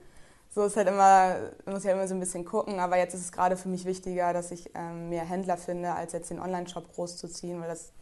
so 0.53 0.65
ist 0.65 0.77
halt 0.77 0.89
immer, 0.89 1.37
muss 1.65 1.85
ja 1.85 1.93
immer 1.93 2.09
so 2.09 2.15
ein 2.15 2.21
bisschen 2.21 2.45
gucken, 2.45 2.81
aber 2.81 2.99
jetzt 2.99 3.15
ist 3.15 3.21
es 3.21 3.33
gerade 3.33 3.57
für 3.57 3.69
mich 3.69 3.85
wichtiger, 3.85 4.33
dass 4.33 4.51
ich 4.51 4.71
ähm, 4.75 5.09
mehr 5.09 5.25
Händler 5.25 5.57
finde, 5.57 5.93
als 5.95 6.13
jetzt 6.13 6.31
den 6.31 6.41
Online-Shop 6.41 6.93
groß 6.93 7.17
zu 7.17 7.29
ziehen, 7.29 7.61
weil 7.61 7.69
das 7.69 7.93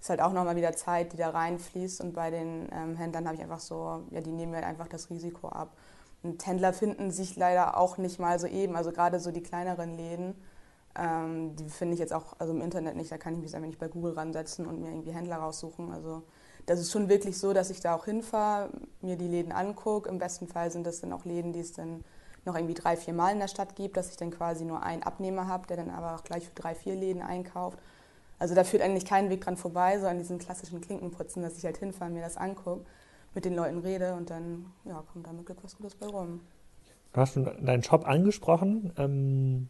ist 0.00 0.10
halt 0.10 0.20
auch 0.20 0.32
nochmal 0.32 0.56
wieder 0.56 0.74
Zeit, 0.74 1.14
die 1.14 1.16
da 1.16 1.30
reinfließt. 1.30 2.02
Und 2.02 2.12
bei 2.12 2.30
den 2.30 2.68
ähm, 2.70 2.96
Händlern 2.96 3.24
habe 3.26 3.36
ich 3.36 3.42
einfach 3.42 3.60
so, 3.60 4.04
ja, 4.10 4.20
die 4.20 4.30
nehmen 4.30 4.52
mir 4.52 4.58
halt 4.58 4.66
einfach 4.66 4.88
das 4.88 5.08
Risiko 5.08 5.48
ab. 5.48 5.74
Und 6.22 6.46
Händler 6.46 6.74
finden 6.74 7.10
sich 7.10 7.34
leider 7.36 7.78
auch 7.78 7.96
nicht 7.96 8.18
mal 8.18 8.38
so 8.38 8.46
eben, 8.46 8.76
also 8.76 8.92
gerade 8.92 9.18
so 9.18 9.32
die 9.32 9.42
kleineren 9.42 9.96
Läden, 9.96 10.34
ähm, 10.98 11.56
die 11.56 11.68
finde 11.68 11.94
ich 11.94 12.00
jetzt 12.00 12.12
auch 12.12 12.34
also 12.38 12.52
im 12.52 12.60
Internet 12.60 12.96
nicht, 12.96 13.10
da 13.10 13.18
kann 13.18 13.34
ich 13.34 13.40
mich 13.40 13.54
einfach 13.54 13.68
nicht 13.68 13.78
bei 13.78 13.88
Google 13.88 14.12
ransetzen 14.12 14.66
und 14.66 14.80
mir 14.80 14.90
irgendwie 14.90 15.12
Händler 15.12 15.36
raussuchen, 15.36 15.92
also 15.92 16.22
das 16.66 16.80
ist 16.80 16.92
schon 16.92 17.08
wirklich 17.08 17.38
so, 17.38 17.52
dass 17.52 17.70
ich 17.70 17.80
da 17.80 17.94
auch 17.94 18.04
hinfahre, 18.04 18.70
mir 19.00 19.16
die 19.16 19.28
Läden 19.28 19.52
angucke. 19.52 20.08
Im 20.08 20.18
besten 20.18 20.48
Fall 20.48 20.70
sind 20.70 20.86
das 20.86 21.00
dann 21.00 21.12
auch 21.12 21.24
Läden, 21.24 21.52
die 21.52 21.60
es 21.60 21.72
dann 21.72 22.04
noch 22.44 22.54
irgendwie 22.54 22.74
drei, 22.74 22.96
vier 22.96 23.14
Mal 23.14 23.32
in 23.32 23.40
der 23.40 23.48
Stadt 23.48 23.76
gibt, 23.76 23.96
dass 23.96 24.10
ich 24.10 24.16
dann 24.16 24.30
quasi 24.30 24.64
nur 24.64 24.82
einen 24.82 25.02
Abnehmer 25.02 25.48
habe, 25.48 25.66
der 25.66 25.76
dann 25.76 25.90
aber 25.90 26.16
auch 26.16 26.24
gleich 26.24 26.44
für 26.46 26.54
drei, 26.54 26.74
vier 26.74 26.94
Läden 26.94 27.22
einkauft. 27.22 27.78
Also 28.38 28.54
da 28.54 28.64
führt 28.64 28.82
eigentlich 28.82 29.06
kein 29.06 29.30
Weg 29.30 29.40
dran 29.42 29.56
vorbei, 29.56 29.98
so 29.98 30.06
an 30.06 30.18
diesen 30.18 30.38
klassischen 30.38 30.80
Klinkenputzen, 30.80 31.42
dass 31.42 31.56
ich 31.56 31.64
halt 31.64 31.78
hinfahre 31.78 32.10
mir 32.10 32.22
das 32.22 32.36
angucke. 32.36 32.84
mit 33.34 33.44
den 33.44 33.54
Leuten 33.54 33.78
rede 33.78 34.14
und 34.14 34.30
dann 34.30 34.72
ja, 34.84 35.02
kommt 35.12 35.26
damit 35.26 35.44
Glück 35.44 35.58
was 35.62 35.76
Gutes 35.76 35.94
bei 35.94 36.06
rum. 36.06 36.40
Du 37.12 37.20
hast 37.20 37.36
deinen 37.36 37.82
Shop 37.82 38.06
angesprochen. 38.06 38.92
Ähm, 38.96 39.68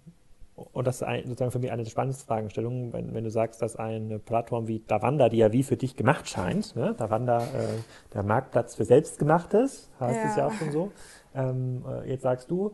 und 0.56 0.86
das 0.86 0.96
ist 0.96 1.02
ein, 1.02 1.24
sozusagen 1.24 1.50
für 1.50 1.58
mich 1.58 1.70
eine 1.70 1.82
der 1.82 1.90
spannendsten 1.90 2.26
Fragestellungen, 2.26 2.92
wenn, 2.92 3.12
wenn, 3.12 3.24
du 3.24 3.30
sagst, 3.30 3.60
dass 3.60 3.76
eine 3.76 4.18
Plattform 4.18 4.68
wie 4.68 4.80
Davanda, 4.86 5.28
die 5.28 5.36
ja 5.36 5.52
wie 5.52 5.62
für 5.62 5.76
dich 5.76 5.96
gemacht 5.96 6.28
scheint, 6.28 6.74
ne? 6.74 6.94
Davanda, 6.96 7.40
äh, 7.40 7.78
der 8.14 8.22
Marktplatz 8.22 8.74
für 8.74 8.86
Selbstgemachtes, 8.86 9.90
heißt 10.00 10.16
ja. 10.16 10.30
es 10.30 10.36
ja 10.36 10.46
auch 10.46 10.52
schon 10.52 10.72
so. 10.72 10.92
Ähm, 11.34 11.84
äh, 11.86 12.08
jetzt 12.10 12.22
sagst 12.22 12.50
du, 12.50 12.72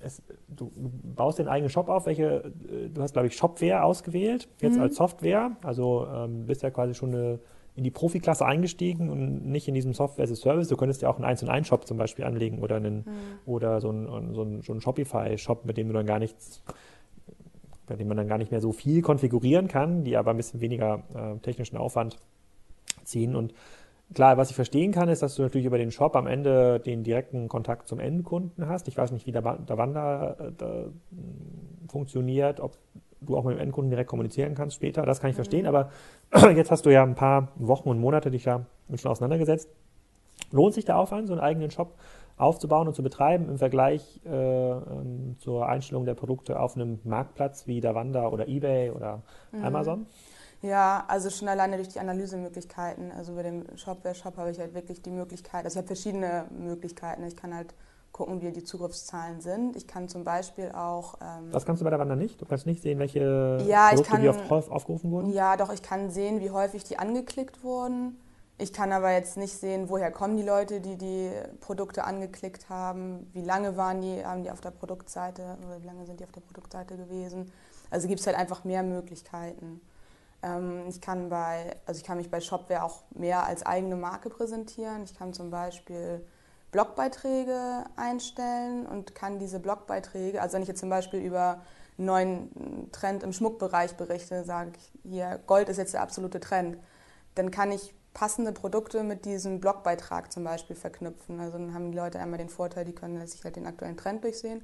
es, 0.00 0.22
du 0.46 0.70
baust 0.72 1.40
den 1.40 1.48
eigenen 1.48 1.70
Shop 1.70 1.88
auf, 1.88 2.06
welche, 2.06 2.52
äh, 2.70 2.88
du 2.88 3.02
hast, 3.02 3.14
glaube 3.14 3.26
ich, 3.26 3.36
Shopware 3.36 3.82
ausgewählt, 3.82 4.48
jetzt 4.60 4.76
mhm. 4.76 4.82
als 4.82 4.94
Software, 4.94 5.56
also 5.62 6.06
ähm, 6.06 6.46
bist 6.46 6.62
ja 6.62 6.70
quasi 6.70 6.94
schon 6.94 7.12
eine, 7.12 7.40
in 7.74 7.84
die 7.84 7.90
Profiklasse 7.90 8.46
eingestiegen 8.46 9.10
und 9.10 9.46
nicht 9.46 9.66
in 9.66 9.74
diesem 9.74 9.92
Software 9.92 10.24
as 10.24 10.32
a 10.32 10.36
Service. 10.36 10.68
Du 10.68 10.76
könntest 10.76 11.02
ja 11.02 11.08
auch 11.08 11.16
einen 11.16 11.24
1 11.24 11.42
und 11.42 11.48
1 11.48 11.66
Shop 11.66 11.86
zum 11.86 11.96
Beispiel 11.96 12.24
anlegen 12.24 12.60
oder 12.60 12.76
einen, 12.76 12.98
mhm. 12.98 13.04
oder 13.46 13.80
so 13.80 13.88
einen, 13.88 14.06
so 14.34 14.42
einen, 14.42 14.62
so 14.62 14.72
einen 14.72 14.80
Shopify-Shop, 14.80 15.64
mit 15.64 15.76
dem 15.76 15.88
du 15.88 15.94
dann 15.94 16.06
gar 16.06 16.18
nichts 16.18 16.62
bei 17.88 17.96
denen 17.96 18.08
man 18.08 18.16
dann 18.16 18.28
gar 18.28 18.38
nicht 18.38 18.50
mehr 18.50 18.60
so 18.60 18.72
viel 18.72 19.02
konfigurieren 19.02 19.68
kann, 19.68 20.04
die 20.04 20.16
aber 20.16 20.32
ein 20.32 20.36
bisschen 20.36 20.60
weniger 20.60 21.02
äh, 21.14 21.38
technischen 21.40 21.76
Aufwand 21.76 22.16
ziehen. 23.04 23.34
Und 23.34 23.54
klar, 24.14 24.36
was 24.36 24.50
ich 24.50 24.56
verstehen 24.56 24.92
kann, 24.92 25.08
ist, 25.08 25.22
dass 25.22 25.34
du 25.34 25.42
natürlich 25.42 25.66
über 25.66 25.78
den 25.78 25.90
Shop 25.90 26.14
am 26.16 26.26
Ende 26.26 26.80
den 26.80 27.02
direkten 27.02 27.48
Kontakt 27.48 27.88
zum 27.88 27.98
Endkunden 27.98 28.68
hast. 28.68 28.88
Ich 28.88 28.96
weiß 28.96 29.12
nicht, 29.12 29.26
wie 29.26 29.32
der, 29.32 29.42
der 29.42 29.78
Wander 29.78 30.36
äh, 30.38 30.52
da, 30.56 30.84
funktioniert, 31.88 32.60
ob 32.60 32.76
du 33.20 33.36
auch 33.36 33.44
mit 33.44 33.56
dem 33.56 33.60
Endkunden 33.60 33.90
direkt 33.90 34.08
kommunizieren 34.08 34.54
kannst 34.54 34.76
später. 34.76 35.02
Das 35.02 35.20
kann 35.20 35.30
ich 35.30 35.34
mhm. 35.34 35.38
verstehen. 35.38 35.66
Aber 35.66 35.90
jetzt 36.54 36.70
hast 36.70 36.86
du 36.86 36.90
ja 36.90 37.02
ein 37.02 37.14
paar 37.14 37.48
Wochen 37.56 37.88
und 37.88 37.98
Monate 37.98 38.30
dich 38.30 38.44
ja 38.44 38.64
schon 38.94 39.10
auseinandergesetzt. 39.10 39.68
Lohnt 40.50 40.74
sich 40.74 40.84
der 40.84 40.98
Aufwand, 40.98 41.26
so 41.26 41.32
einen 41.32 41.42
eigenen 41.42 41.70
Shop 41.70 41.94
aufzubauen 42.38 42.88
und 42.88 42.94
zu 42.94 43.02
betreiben 43.02 43.48
im 43.48 43.58
Vergleich 43.58 44.20
äh, 44.24 44.30
ähm, 44.30 45.36
zur 45.38 45.66
Einstellung 45.66 46.04
der 46.04 46.14
Produkte 46.14 46.58
auf 46.58 46.76
einem 46.76 47.00
Marktplatz 47.04 47.66
wie 47.66 47.80
Davanda 47.80 48.28
oder 48.28 48.48
eBay 48.48 48.90
oder 48.90 49.22
mhm. 49.52 49.64
Amazon? 49.64 50.06
Ja, 50.62 51.04
also 51.06 51.30
schon 51.30 51.48
alleine 51.48 51.76
durch 51.76 51.88
die 51.88 52.00
Analysemöglichkeiten. 52.00 53.12
Also 53.12 53.34
bei 53.34 53.42
dem 53.42 53.64
Shopware-Shop 53.76 54.36
habe 54.36 54.50
ich 54.50 54.58
halt 54.58 54.74
wirklich 54.74 55.02
die 55.02 55.10
Möglichkeit, 55.10 55.64
also 55.64 55.74
ich 55.74 55.78
habe 55.78 55.86
verschiedene 55.86 56.46
Möglichkeiten. 56.50 57.24
Ich 57.24 57.36
kann 57.36 57.54
halt 57.54 57.74
gucken, 58.12 58.40
wie 58.42 58.50
die 58.50 58.64
Zugriffszahlen 58.64 59.40
sind. 59.40 59.76
Ich 59.76 59.86
kann 59.86 60.08
zum 60.08 60.24
Beispiel 60.24 60.72
auch. 60.72 61.14
Ähm, 61.20 61.50
das 61.52 61.64
kannst 61.64 61.80
du 61.80 61.84
bei 61.84 61.90
der 61.90 61.98
Wanda 61.98 62.16
nicht? 62.16 62.40
Du 62.40 62.46
kannst 62.46 62.66
nicht 62.66 62.82
sehen, 62.82 62.98
welche 62.98 63.64
ja, 63.66 63.88
Produkte 63.88 64.10
kann, 64.10 64.22
wie 64.22 64.28
oft 64.28 64.70
aufgerufen 64.70 65.10
wurden? 65.10 65.32
Ja, 65.32 65.56
doch, 65.56 65.72
ich 65.72 65.82
kann 65.82 66.10
sehen, 66.10 66.40
wie 66.40 66.50
häufig 66.50 66.84
die 66.84 66.98
angeklickt 66.98 67.62
wurden. 67.62 68.16
Ich 68.60 68.72
kann 68.72 68.92
aber 68.92 69.12
jetzt 69.12 69.36
nicht 69.36 69.56
sehen, 69.56 69.88
woher 69.88 70.10
kommen 70.10 70.36
die 70.36 70.42
Leute, 70.42 70.80
die 70.80 70.96
die 70.96 71.30
Produkte 71.60 72.02
angeklickt 72.02 72.68
haben, 72.68 73.30
wie 73.32 73.42
lange 73.42 73.76
waren 73.76 74.00
die, 74.00 74.24
haben 74.24 74.42
die 74.42 74.50
auf 74.50 74.60
der 74.60 74.72
Produktseite 74.72 75.56
oder 75.64 75.80
wie 75.80 75.86
lange 75.86 76.04
sind 76.06 76.18
die 76.18 76.24
auf 76.24 76.32
der 76.32 76.40
Produktseite 76.40 76.96
gewesen. 76.96 77.52
Also 77.90 78.08
gibt 78.08 78.18
es 78.18 78.26
halt 78.26 78.36
einfach 78.36 78.64
mehr 78.64 78.82
Möglichkeiten. 78.82 79.80
Ähm, 80.42 80.86
ich 80.88 81.00
kann 81.00 81.28
bei, 81.28 81.76
also 81.86 82.00
ich 82.00 82.04
kann 82.04 82.18
mich 82.18 82.30
bei 82.30 82.40
Shopware 82.40 82.82
auch 82.82 83.02
mehr 83.10 83.46
als 83.46 83.64
eigene 83.64 83.94
Marke 83.94 84.28
präsentieren. 84.28 85.04
Ich 85.04 85.16
kann 85.16 85.32
zum 85.32 85.50
Beispiel 85.50 86.26
Blogbeiträge 86.72 87.84
einstellen 87.94 88.86
und 88.86 89.14
kann 89.14 89.38
diese 89.38 89.60
Blogbeiträge, 89.60 90.42
also 90.42 90.54
wenn 90.54 90.62
ich 90.62 90.68
jetzt 90.68 90.80
zum 90.80 90.90
Beispiel 90.90 91.20
über 91.20 91.62
einen 91.96 92.06
neuen 92.06 92.90
Trend 92.90 93.22
im 93.22 93.32
Schmuckbereich 93.32 93.96
berichte, 93.96 94.42
sage 94.42 94.72
ich 94.76 95.10
hier, 95.10 95.40
Gold 95.46 95.68
ist 95.68 95.76
jetzt 95.76 95.94
der 95.94 96.02
absolute 96.02 96.40
Trend, 96.40 96.76
dann 97.36 97.50
kann 97.52 97.70
ich 97.72 97.94
passende 98.18 98.50
Produkte 98.50 99.04
mit 99.04 99.24
diesem 99.24 99.60
Blogbeitrag 99.60 100.32
zum 100.32 100.42
Beispiel 100.42 100.74
verknüpfen. 100.74 101.38
Also 101.38 101.56
dann 101.56 101.72
haben 101.72 101.92
die 101.92 101.96
Leute 101.96 102.18
einmal 102.18 102.38
den 102.38 102.48
Vorteil, 102.48 102.84
die 102.84 102.92
können 102.92 103.24
sich 103.24 103.44
halt 103.44 103.54
den 103.54 103.64
aktuellen 103.64 103.96
Trend 103.96 104.24
durchsehen 104.24 104.62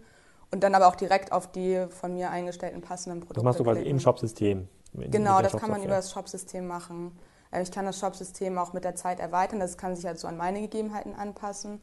und 0.51 0.65
dann 0.65 0.75
aber 0.75 0.89
auch 0.89 0.97
direkt 0.97 1.31
auf 1.31 1.53
die 1.53 1.87
von 1.89 2.15
mir 2.15 2.31
eingestellten 2.31 2.81
passenden 2.81 3.21
Produkte. 3.21 3.37
Das 3.37 3.45
machst 3.45 3.61
du 3.61 3.65
quasi 3.65 3.83
im 3.83 4.01
Shopsystem. 4.01 4.67
Genau, 4.93 5.41
das 5.41 5.57
kann 5.57 5.71
man 5.71 5.85
über 5.85 5.95
das 5.95 6.11
Shopsystem 6.11 6.67
machen. 6.67 7.17
Äh, 7.53 7.63
ich 7.63 7.71
kann 7.71 7.85
das 7.85 7.97
Shopsystem 7.97 8.59
auch 8.59 8.73
mit 8.73 8.83
der 8.83 8.97
Zeit 8.97 9.21
erweitern, 9.21 9.61
das 9.61 9.79
kann 9.79 9.95
sich 9.95 10.05
halt 10.05 10.19
so 10.19 10.27
an 10.27 10.37
meine 10.37 10.61
Gegebenheiten 10.61 11.15
anpassen. 11.15 11.81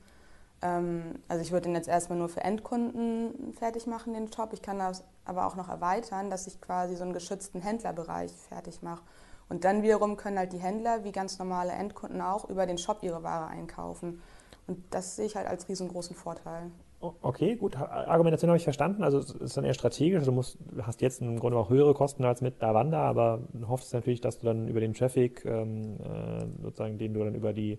Ähm, 0.62 1.20
also 1.30 1.42
ich 1.42 1.54
würde 1.54 1.70
den 1.70 1.76
jetzt 1.76 1.88
erstmal 1.88 2.20
nur 2.20 2.28
für 2.28 2.42
Endkunden 2.42 3.54
fertig 3.54 3.88
machen, 3.88 4.14
den 4.14 4.30
Shop. 4.34 4.52
Ich 4.52 4.62
kann 4.62 4.80
das 4.80 5.06
aber 5.24 5.48
auch 5.48 5.56
noch 5.56 5.70
erweitern, 5.70 6.30
dass 6.30 6.48
ich 6.48 6.60
quasi 6.60 6.98
so 6.98 7.04
einen 7.04 7.14
geschützten 7.14 7.62
Händlerbereich 7.62 8.34
fertig 8.50 8.82
mache. 8.82 9.04
Und 9.52 9.66
dann 9.66 9.84
wiederum 9.84 10.16
können 10.16 10.38
halt 10.38 10.54
die 10.54 10.60
Händler, 10.60 11.04
wie 11.04 11.12
ganz 11.12 11.38
normale 11.38 11.74
Endkunden 11.74 12.22
auch, 12.22 12.50
über 12.50 12.66
den 12.66 12.78
Shop 12.78 13.00
ihre 13.02 13.22
Ware 13.22 13.48
einkaufen. 13.48 14.22
Und 14.66 14.82
das 14.92 15.18
sehe 15.18 15.26
ich 15.26 15.36
halt 15.36 15.46
als 15.46 15.68
riesengroßen 15.68 16.16
Vorteil. 16.16 16.72
Okay, 17.02 17.58
gut. 17.58 17.76
Argumentation 17.76 18.48
habe 18.48 18.56
ich 18.56 18.64
verstanden. 18.64 19.04
Also 19.04 19.18
es 19.18 19.32
ist 19.32 19.58
dann 19.58 19.66
eher 19.66 19.74
strategisch. 19.74 20.24
Du 20.24 20.32
musst, 20.32 20.58
hast 20.84 21.02
jetzt 21.02 21.20
im 21.20 21.38
Grunde 21.38 21.58
auch 21.58 21.70
höhere 21.70 21.94
Kosten 21.94 22.24
als 22.24 22.40
mit 22.40 22.62
Davanda, 22.62 23.02
aber 23.02 23.42
hoffst 23.68 23.94
natürlich, 23.94 24.22
dass 24.22 24.40
du 24.40 24.46
dann 24.46 24.70
über 24.70 24.80
den 24.80 24.94
Traffic, 24.94 25.44
ähm, 25.44 25.98
äh, 26.00 26.46
sozusagen, 26.62 26.98
den 26.98 27.14
du 27.14 27.22
dann 27.22 27.36
über 27.36 27.52
die 27.52 27.78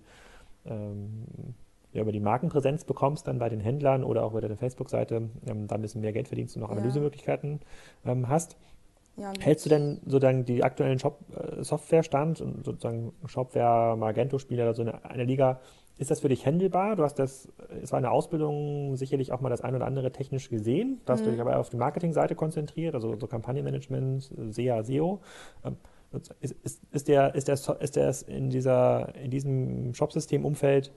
ähm, 0.67 1.25
ja, 1.93 2.03
über 2.03 2.13
die 2.13 2.21
Markenpräsenz 2.21 2.85
bekommst, 2.85 3.29
dann 3.29 3.39
bei 3.39 3.49
den 3.49 3.61
Händlern 3.61 4.05
oder 4.05 4.25
auch 4.25 4.33
über 4.33 4.41
deine 4.41 4.57
Facebook-Seite, 4.57 5.31
ähm, 5.47 5.67
da 5.69 5.75
ein 5.75 5.83
bisschen 5.83 6.01
mehr 6.01 6.13
Geld 6.13 6.29
verdienst 6.29 6.57
und 6.57 6.63
noch 6.63 6.71
Analysemöglichkeiten 6.71 7.61
ähm, 8.05 8.29
hast. 8.29 8.57
Ja, 9.17 9.33
Hältst 9.39 9.67
du 9.67 9.71
denn 9.71 10.01
sozusagen 10.07 10.45
die 10.45 10.65
aktuellen 10.65 10.99
Shop-Software-Stand 10.99 12.41
äh, 12.41 12.45
und 12.45 12.65
sozusagen 12.65 13.13
Shopware, 13.27 13.97
Magento-Spieler 13.97 14.65
oder 14.65 14.75
so 14.75 14.83
eine, 14.83 15.05
eine 15.05 15.25
Liga, 15.25 15.61
ist 15.99 16.11
das 16.11 16.21
für 16.21 16.29
dich 16.29 16.47
handelbar? 16.47 16.97
Du 16.97 17.05
hast 17.05 17.19
das, 17.19 17.49
es 17.83 17.93
war 17.93 17.99
eine 17.99 18.11
Ausbildung 18.11 18.97
sicherlich 18.97 19.31
auch 19.31 19.41
mal 19.41 19.51
das 19.51 19.61
ein 19.61 19.75
oder 19.75 19.87
andere 19.87 20.11
technisch 20.13 20.49
gesehen. 20.49 21.01
Da 21.05 21.13
hast 21.13 21.21
mhm. 21.21 21.27
du 21.27 21.31
dich 21.33 21.41
aber 21.41 21.59
auf 21.59 21.69
die 21.69 21.77
Marketingseite 21.77 22.35
konzentriert, 22.35 22.95
also 22.95 23.17
so 23.19 23.27
Kampagnenmanagement, 23.27 24.31
SEA, 24.51 24.83
SEO. 24.83 25.21
Ähm, 25.65 25.77
ist, 26.41 26.53
ist, 26.63 26.81
ist, 26.91 27.09
der, 27.09 27.35
ist, 27.35 27.49
der, 27.49 27.55
ist 27.81 27.97
der 27.97 28.15
in, 28.29 28.51
dieser, 28.51 29.15
in 29.15 29.31
diesem 29.31 29.95
Shopsystem-Umfeld 29.95 30.93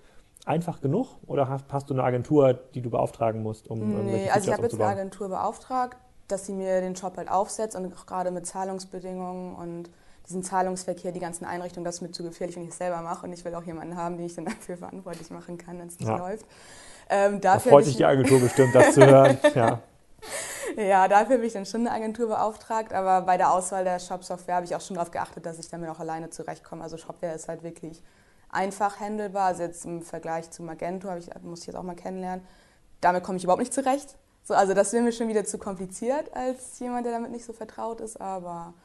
einfach 0.46 0.82
genug 0.82 1.18
oder 1.26 1.48
hast, 1.50 1.66
hast, 1.72 1.90
du 1.90 1.94
eine 1.94 2.04
Agentur, 2.04 2.54
die 2.54 2.82
du 2.82 2.90
beauftragen 2.90 3.42
musst, 3.42 3.70
um 3.70 4.06
Nee, 4.06 4.30
also 4.30 4.50
ich 4.50 4.54
habe 4.54 4.64
jetzt 4.64 4.76
eine 4.76 4.86
Agentur 4.86 5.30
beauftragt, 5.30 5.98
dass 6.28 6.46
sie 6.46 6.54
mir 6.54 6.82
den 6.82 6.96
Shop 6.96 7.18
halt 7.18 7.30
aufsetzt 7.30 7.76
und 7.76 7.94
auch 7.94 8.06
gerade 8.06 8.32
mit 8.32 8.46
Zahlungsbedingungen 8.46 9.56
und 9.56 9.90
diesen 10.28 10.44
Zahlungsverkehr, 10.44 11.12
die 11.12 11.20
ganzen 11.20 11.46
Einrichtungen, 11.46 11.86
das 11.86 11.96
ist 11.96 12.02
mir 12.02 12.12
zu 12.12 12.24
gefährlich, 12.24 12.56
wenn 12.56 12.64
ich 12.64 12.70
es 12.70 12.78
selber 12.78 13.02
mache 13.02 13.26
und 13.28 13.34
ich 13.34 13.46
will 13.46 13.54
auch 13.54 13.64
jemanden 13.64 13.96
haben, 13.96 14.18
den 14.18 14.26
ich 14.26 14.36
dann 14.36 14.46
dafür 14.46 14.78
verantwortlich 14.78 15.30
machen 15.30 15.58
kann, 15.58 15.80
wenn 15.80 15.88
es 15.88 16.00
nicht 16.00 16.10
ja. 16.10 16.18
läuft. 16.18 16.46
Ähm, 17.10 17.40
da 17.42 17.60
freut 17.60 17.86
sich 17.86 17.98
die 17.98 18.06
Agentur 18.06 18.40
bestimmt, 18.40 18.74
das 18.74 18.94
zu 18.96 19.06
hören. 19.06 19.38
Ja. 19.54 19.80
ja, 20.78 21.08
dafür 21.08 21.36
habe 21.36 21.46
ich 21.46 21.54
dann 21.54 21.66
schon 21.66 21.82
eine 21.82 21.92
Agentur 21.92 22.28
beauftragt, 22.28 22.94
aber 22.94 23.22
bei 23.22 23.38
der 23.38 23.52
Auswahl 23.52 23.84
der 23.84 24.00
Shop-Software 24.00 24.56
habe 24.56 24.66
ich 24.66 24.76
auch 24.76 24.82
schon 24.82 24.96
darauf 24.96 25.12
geachtet, 25.12 25.46
dass 25.46 25.60
ich 25.60 25.70
damit 25.70 25.90
auch 25.90 26.00
alleine 26.00 26.32
zurechtkomme. 26.32 26.84
Also 26.84 26.98
Shopware 26.98 27.36
ist 27.36 27.48
halt 27.48 27.62
wirklich 27.62 28.02
einfach 28.50 29.00
handelbar. 29.00 29.48
Also 29.48 29.64
jetzt 29.64 29.86
im 29.86 30.02
Vergleich 30.02 30.50
zu 30.50 30.64
Magento 30.64 31.16
ich, 31.16 31.30
muss 31.44 31.62
ich 31.62 31.68
jetzt 31.68 31.76
auch 31.76 31.84
mal 31.84 31.96
kennenlernen. 31.96 32.46
Damit 33.02 33.24
komme 33.24 33.38
ich 33.38 33.44
überhaupt 33.44 33.60
nicht 33.60 33.74
zurecht. 33.74 34.18
So, 34.46 34.54
also 34.54 34.76
das 34.76 34.94
wäre 34.94 35.04
mir 35.04 35.12
schon 35.12 35.28
wieder 35.28 35.44
zu 35.44 35.58
kompliziert 35.58 36.32
als 36.36 36.80
jemand, 36.80 37.08
der 37.08 37.14
damit 37.14 37.32
nicht 37.32 37.44
so 37.44 37.52
vertraut 37.52 38.00
ist, 38.00 38.22
aber 38.22 38.76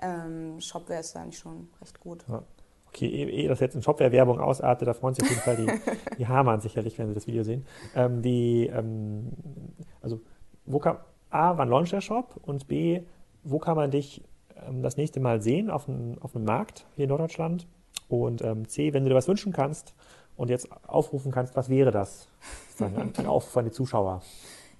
ähm, 0.00 0.60
Shopware 0.60 1.00
ist 1.00 1.16
eigentlich 1.16 1.38
schon 1.38 1.68
recht 1.82 1.98
gut. 1.98 2.24
Ja. 2.28 2.44
Okay, 2.86 3.06
ehe 3.08 3.48
das 3.48 3.58
jetzt 3.58 3.74
in 3.74 3.82
Shopware-Werbung 3.82 4.40
ausartet, 4.40 4.86
da 4.86 4.94
freuen 4.94 5.14
sich 5.14 5.24
auf 5.24 5.30
jeden 5.30 5.42
Fall 5.42 5.56
die, 5.56 6.16
die 6.18 6.28
Hamann 6.28 6.60
sicherlich, 6.60 6.96
wenn 6.98 7.08
sie 7.08 7.14
das 7.14 7.26
Video 7.26 7.42
sehen. 7.42 7.66
Ähm, 7.96 8.22
die, 8.22 8.68
ähm, 8.68 9.32
also, 10.00 10.20
wo 10.64 10.78
kann, 10.78 10.98
A, 11.30 11.58
wann 11.58 11.68
launcht 11.68 11.92
der 11.92 12.00
Shop? 12.00 12.36
Und 12.42 12.68
B, 12.68 13.02
wo 13.42 13.58
kann 13.58 13.76
man 13.76 13.90
dich 13.90 14.22
ähm, 14.64 14.82
das 14.82 14.96
nächste 14.96 15.18
Mal 15.18 15.42
sehen 15.42 15.70
auf, 15.70 15.88
ein, 15.88 16.18
auf 16.20 16.36
einem 16.36 16.44
Markt 16.44 16.86
hier 16.94 17.04
in 17.04 17.08
Norddeutschland? 17.08 17.66
Und 18.08 18.42
ähm, 18.42 18.68
C, 18.68 18.92
wenn 18.92 19.02
du 19.02 19.10
dir 19.10 19.16
was 19.16 19.26
wünschen 19.26 19.52
kannst 19.52 19.92
und 20.36 20.50
jetzt 20.50 20.68
aufrufen 20.86 21.32
kannst, 21.32 21.56
was 21.56 21.68
wäre 21.68 21.90
das? 21.90 22.28
Ein, 22.78 23.12
ein 23.16 23.26
Aufruf 23.26 23.56
an 23.56 23.64
die 23.66 23.72
Zuschauer. 23.72 24.22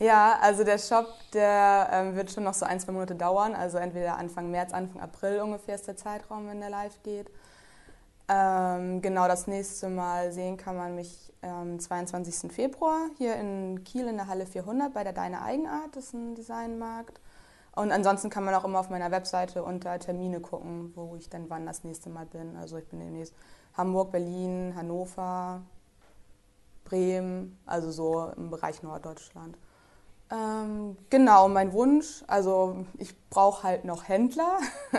Ja, 0.02 0.38
also 0.40 0.64
der 0.64 0.78
Shop, 0.78 1.12
der 1.34 1.90
ähm, 1.92 2.16
wird 2.16 2.30
schon 2.30 2.44
noch 2.44 2.54
so 2.54 2.64
ein, 2.64 2.80
zwei 2.80 2.92
Monate 2.92 3.14
dauern. 3.14 3.54
Also 3.54 3.76
entweder 3.76 4.16
Anfang 4.16 4.50
März, 4.50 4.72
Anfang 4.72 5.02
April 5.02 5.40
ungefähr 5.40 5.74
ist 5.74 5.86
der 5.86 5.96
Zeitraum, 5.96 6.48
wenn 6.48 6.60
der 6.60 6.70
live 6.70 7.02
geht. 7.02 7.30
Ähm, 8.26 9.02
genau, 9.02 9.28
das 9.28 9.46
nächste 9.46 9.90
Mal 9.90 10.32
sehen 10.32 10.56
kann 10.56 10.76
man 10.76 10.94
mich 10.94 11.30
am 11.42 11.78
22. 11.78 12.50
Februar 12.50 13.08
hier 13.18 13.36
in 13.36 13.84
Kiel 13.84 14.08
in 14.08 14.16
der 14.16 14.26
Halle 14.26 14.46
400 14.46 14.94
bei 14.94 15.04
der 15.04 15.12
Deine 15.12 15.42
Eigenart, 15.42 15.94
das 15.94 16.06
ist 16.06 16.14
ein 16.14 16.34
Designmarkt. 16.34 17.20
Und 17.74 17.92
ansonsten 17.92 18.30
kann 18.30 18.44
man 18.44 18.54
auch 18.54 18.64
immer 18.64 18.80
auf 18.80 18.88
meiner 18.88 19.10
Webseite 19.10 19.62
unter 19.62 19.98
Termine 19.98 20.40
gucken, 20.40 20.92
wo 20.94 21.14
ich 21.16 21.28
dann 21.28 21.50
wann 21.50 21.66
das 21.66 21.84
nächste 21.84 22.08
Mal 22.08 22.24
bin. 22.24 22.56
Also 22.56 22.78
ich 22.78 22.86
bin 22.88 23.00
demnächst 23.00 23.34
Hamburg, 23.74 24.12
Berlin, 24.12 24.74
Hannover, 24.74 25.60
Bremen, 26.84 27.58
also 27.66 27.90
so 27.90 28.32
im 28.36 28.48
Bereich 28.50 28.82
Norddeutschland. 28.82 29.58
Ähm, 30.30 30.96
genau, 31.08 31.48
mein 31.48 31.72
Wunsch, 31.72 32.22
also 32.26 32.84
ich 32.98 33.14
brauche 33.30 33.64
halt 33.64 33.84
noch 33.84 34.08
Händler. 34.08 34.58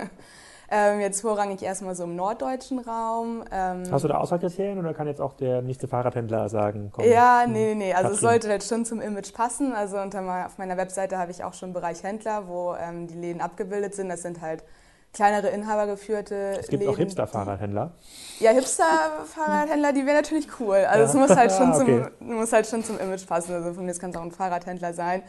Ähm, 0.74 1.02
jetzt 1.02 1.20
vorrangig 1.20 1.62
erstmal 1.62 1.96
so 1.96 2.06
im 2.06 2.16
norddeutschen 2.16 2.80
Raum. 2.80 3.44
Ähm, 3.52 3.84
Hast 3.92 4.06
du 4.06 4.08
da 4.08 4.20
Auswahlkriterien 4.20 4.80
oder 4.80 4.94
kann 4.94 5.06
jetzt 5.06 5.20
auch 5.20 5.34
der 5.34 5.62
nächste 5.62 5.90
Fahrradhändler 5.90 6.48
sagen, 6.48 6.92
komm? 6.94 7.04
Ja, 7.04 7.42
hm, 7.44 7.52
nee, 7.52 7.66
nee, 7.74 7.88
nee. 7.88 7.94
Also 7.94 8.14
es 8.14 8.22
sollte 8.22 8.48
halt 8.48 8.64
schon 8.64 8.86
zum 8.86 9.02
Image 9.02 9.34
passen. 9.34 9.74
Also 9.74 10.00
unter 10.00 10.46
auf 10.46 10.58
meiner 10.58 10.78
Webseite 10.78 11.18
habe 11.18 11.30
ich 11.30 11.44
auch 11.44 11.54
schon 11.54 11.68
einen 11.68 11.74
Bereich 11.74 12.04
Händler, 12.04 12.48
wo 12.48 12.74
ähm, 12.76 13.08
die 13.08 13.16
Läden 13.16 13.42
abgebildet 13.42 13.96
sind. 13.96 14.08
Das 14.08 14.22
sind 14.22 14.40
halt 14.40 14.64
kleinere 15.14 15.50
inhabergeführte 15.50 16.58
Es 16.60 16.68
gibt 16.68 16.84
Läden, 16.84 16.94
auch 16.94 16.98
Hipster-Fahrradhändler. 16.98 17.92
Ja, 18.40 18.52
Hipster-Fahrradhändler, 18.52 19.94
die 19.94 20.06
wäre 20.06 20.18
natürlich 20.18 20.48
cool. 20.60 20.78
Also 20.78 21.04
ja. 21.04 21.10
es 21.10 21.14
muss 21.14 21.38
halt, 21.38 21.52
schon 21.58 21.74
okay. 21.74 22.06
zum, 22.20 22.36
muss 22.36 22.54
halt 22.54 22.68
schon 22.68 22.84
zum 22.84 23.00
Image 23.00 23.28
passen. 23.28 23.54
Also 23.54 23.74
von 23.74 23.86
mir 23.86 23.94
kann 23.96 24.12
es 24.12 24.16
auch 24.16 24.22
ein 24.22 24.32
Fahrradhändler 24.32 24.94
sein 24.94 25.24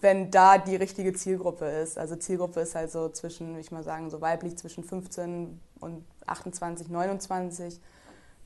wenn 0.00 0.30
da 0.30 0.58
die 0.58 0.76
richtige 0.76 1.12
Zielgruppe 1.12 1.66
ist. 1.66 1.98
Also 1.98 2.16
Zielgruppe 2.16 2.60
ist 2.60 2.74
halt 2.74 2.90
so 2.90 3.08
zwischen, 3.08 3.58
ich 3.58 3.70
mal 3.70 3.82
sagen, 3.82 4.10
so 4.10 4.20
weiblich 4.20 4.56
zwischen 4.56 4.84
15 4.84 5.60
und 5.80 6.04
28, 6.26 6.88
29, 6.88 7.80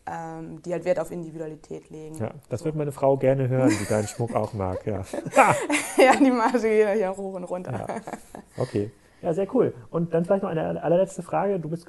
ähm, 0.07 0.63
die 0.63 0.73
halt 0.73 0.85
Wert 0.85 0.99
auf 0.99 1.11
Individualität 1.11 1.91
legen. 1.91 2.17
Ja, 2.17 2.33
das 2.49 2.61
so. 2.61 2.67
wird 2.67 2.77
meine 2.77 2.93
Frau 2.93 3.17
gerne 3.17 3.49
hören, 3.49 3.71
die 3.81 3.87
deinen 3.87 4.09
Schmuck 4.09 4.35
auch 4.35 4.53
mag. 4.53 4.85
Ja, 4.87 5.05
ja 5.97 6.17
die 6.17 6.31
Marge 6.31 6.61
geht 6.61 6.99
ja 6.99 7.17
hoch 7.17 7.35
und 7.35 7.45
runter. 7.45 7.73
Ja. 7.73 8.01
Okay, 8.57 8.91
ja, 9.25 9.35
sehr 9.35 9.53
cool. 9.55 9.75
Und 9.91 10.15
dann 10.15 10.25
vielleicht 10.25 10.43
noch 10.43 10.51
eine 10.51 10.83
allerletzte 10.83 11.23
Frage. 11.23 11.59
Du 11.59 11.69
bist, 11.69 11.87